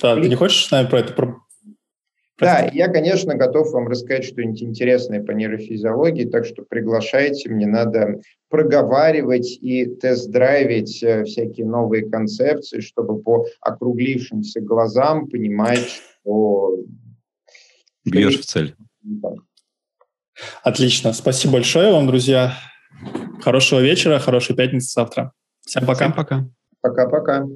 [0.00, 1.34] Да, ты не хочешь с нами про это
[2.38, 8.20] Да, я, конечно, готов вам рассказать что-нибудь интересное по нейрофизиологии, так что приглашайте, мне надо
[8.48, 16.78] проговаривать и тест-драйвить э, всякие новые концепции, чтобы по округлившимся глазам понимать, что...
[18.04, 18.76] Бьешь в цель.
[20.62, 21.12] Отлично.
[21.12, 22.54] Спасибо большое вам, друзья.
[23.40, 25.32] Хорошего вечера, хорошей пятницы завтра.
[25.66, 25.94] Всем пока.
[25.94, 26.48] Всем пока.
[26.80, 27.46] Пока-пока.